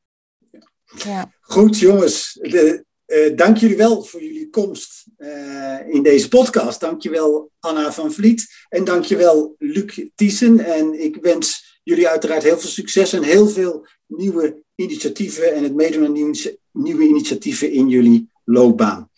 Ja. 0.85 1.25
Goed, 1.40 1.79
jongens. 1.79 2.33
De, 2.33 2.85
uh, 3.07 3.37
dank 3.37 3.57
jullie 3.57 3.77
wel 3.77 4.05
voor 4.05 4.23
jullie 4.23 4.51
komst 4.51 5.07
uh, 5.19 5.88
in 5.88 6.03
deze 6.03 6.29
podcast. 6.29 6.81
Dank 6.81 7.03
je 7.03 7.11
wel, 7.11 7.51
Anna 7.61 7.93
van 7.93 8.12
Vliet. 8.12 8.47
En 8.69 8.85
dank 8.85 9.05
je 9.05 9.17
wel, 9.17 9.55
Luc 9.59 10.07
Thiessen. 10.15 10.61
En 10.61 11.03
ik 11.03 11.17
wens 11.21 11.81
jullie 11.83 12.09
uiteraard 12.09 12.43
heel 12.43 12.59
veel 12.59 12.71
succes 12.71 13.12
en 13.12 13.23
heel 13.23 13.49
veel 13.49 13.87
nieuwe 14.07 14.62
initiatieven 14.75 15.55
en 15.55 15.62
het 15.62 15.75
meedoen 15.75 16.05
aan 16.05 16.12
nieuwe, 16.12 16.59
nieuwe 16.73 17.05
initiatieven 17.05 17.73
in 17.73 17.88
jullie 17.88 18.31
loopbaan. 18.45 19.11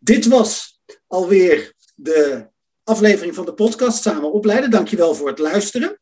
Dit 0.00 0.26
was 0.26 0.80
alweer 1.06 1.74
de 1.94 2.48
aflevering 2.84 3.34
van 3.34 3.44
de 3.44 3.54
podcast 3.54 4.02
Samen 4.02 4.32
Opleiden. 4.32 4.70
Dankjewel 4.70 5.14
voor 5.14 5.28
het 5.28 5.38
luisteren. 5.38 6.00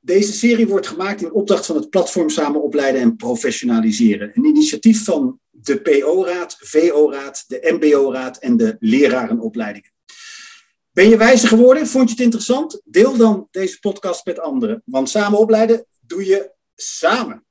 Deze 0.00 0.32
serie 0.32 0.66
wordt 0.66 0.86
gemaakt 0.86 1.22
in 1.22 1.32
opdracht 1.32 1.66
van 1.66 1.76
het 1.76 1.90
platform 1.90 2.28
Samen 2.28 2.62
Opleiden 2.62 3.00
en 3.00 3.16
Professionaliseren. 3.16 4.30
Een 4.34 4.44
initiatief 4.44 5.04
van 5.04 5.40
de 5.54 5.80
PO-raad, 5.80 6.56
VO-raad, 6.60 7.44
de 7.46 7.78
MBO-raad 7.80 8.38
en 8.38 8.56
de 8.56 8.76
lerarenopleidingen. 8.78 9.92
Ben 10.92 11.08
je 11.08 11.16
wijzer 11.16 11.48
geworden? 11.48 11.86
Vond 11.86 12.08
je 12.08 12.14
het 12.14 12.24
interessant? 12.24 12.80
Deel 12.84 13.16
dan 13.16 13.48
deze 13.50 13.78
podcast 13.78 14.24
met 14.24 14.40
anderen. 14.40 14.82
Want 14.84 15.10
samen 15.10 15.38
opleiden 15.38 15.86
doe 16.00 16.26
je 16.26 16.50
samen. 16.74 17.46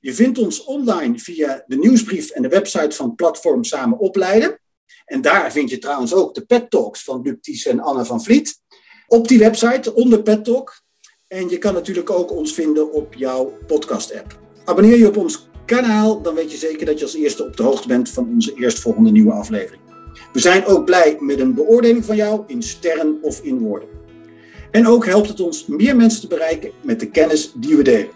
Je 0.00 0.14
vindt 0.14 0.38
ons 0.38 0.64
online 0.64 1.18
via 1.18 1.64
de 1.66 1.76
nieuwsbrief 1.76 2.30
en 2.30 2.42
de 2.42 2.48
website 2.48 2.96
van 2.96 3.14
Platform 3.14 3.64
Samen 3.64 3.98
Opleiden. 3.98 4.60
En 5.04 5.20
daar 5.20 5.52
vind 5.52 5.70
je 5.70 5.78
trouwens 5.78 6.14
ook 6.14 6.34
de 6.34 6.44
Pet 6.44 6.70
Talks 6.70 7.04
van 7.04 7.22
Luc 7.22 7.66
en 7.66 7.80
Anne 7.80 8.04
van 8.04 8.22
Vliet. 8.22 8.60
Op 9.06 9.28
die 9.28 9.38
website 9.38 9.94
onder 9.94 10.22
Pet 10.22 10.44
Talk. 10.44 10.82
En 11.26 11.48
je 11.48 11.58
kan 11.58 11.74
natuurlijk 11.74 12.10
ook 12.10 12.30
ons 12.30 12.54
vinden 12.54 12.92
op 12.92 13.14
jouw 13.14 13.58
podcast-app. 13.66 14.38
Abonneer 14.64 14.96
je 14.96 15.08
op 15.08 15.16
ons 15.16 15.50
kanaal, 15.64 16.22
dan 16.22 16.34
weet 16.34 16.50
je 16.50 16.56
zeker 16.56 16.86
dat 16.86 16.98
je 16.98 17.04
als 17.04 17.14
eerste 17.14 17.46
op 17.46 17.56
de 17.56 17.62
hoogte 17.62 17.88
bent 17.88 18.10
van 18.10 18.28
onze 18.34 18.54
eerstvolgende 18.54 19.10
nieuwe 19.10 19.32
aflevering. 19.32 19.82
We 20.32 20.38
zijn 20.38 20.64
ook 20.64 20.84
blij 20.84 21.16
met 21.20 21.40
een 21.40 21.54
beoordeling 21.54 22.04
van 22.04 22.16
jou 22.16 22.42
in 22.46 22.62
sterren 22.62 23.18
of 23.22 23.40
in 23.42 23.58
woorden. 23.58 23.88
En 24.70 24.86
ook 24.86 25.06
helpt 25.06 25.28
het 25.28 25.40
ons 25.40 25.66
meer 25.66 25.96
mensen 25.96 26.20
te 26.20 26.26
bereiken 26.26 26.70
met 26.82 27.00
de 27.00 27.10
kennis 27.10 27.52
die 27.56 27.76
we 27.76 27.82
delen. 27.82 28.10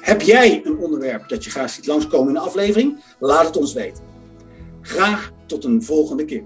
Heb 0.00 0.22
jij 0.22 0.60
een 0.64 0.78
onderwerp 0.78 1.28
dat 1.28 1.44
je 1.44 1.50
graag 1.50 1.70
ziet 1.70 1.86
langskomen 1.86 2.28
in 2.28 2.36
een 2.36 2.42
aflevering? 2.42 3.02
Laat 3.18 3.46
het 3.46 3.56
ons 3.56 3.72
weten. 3.72 4.04
Graag 4.80 5.32
tot 5.46 5.64
een 5.64 5.82
volgende 5.82 6.24
keer. 6.24 6.44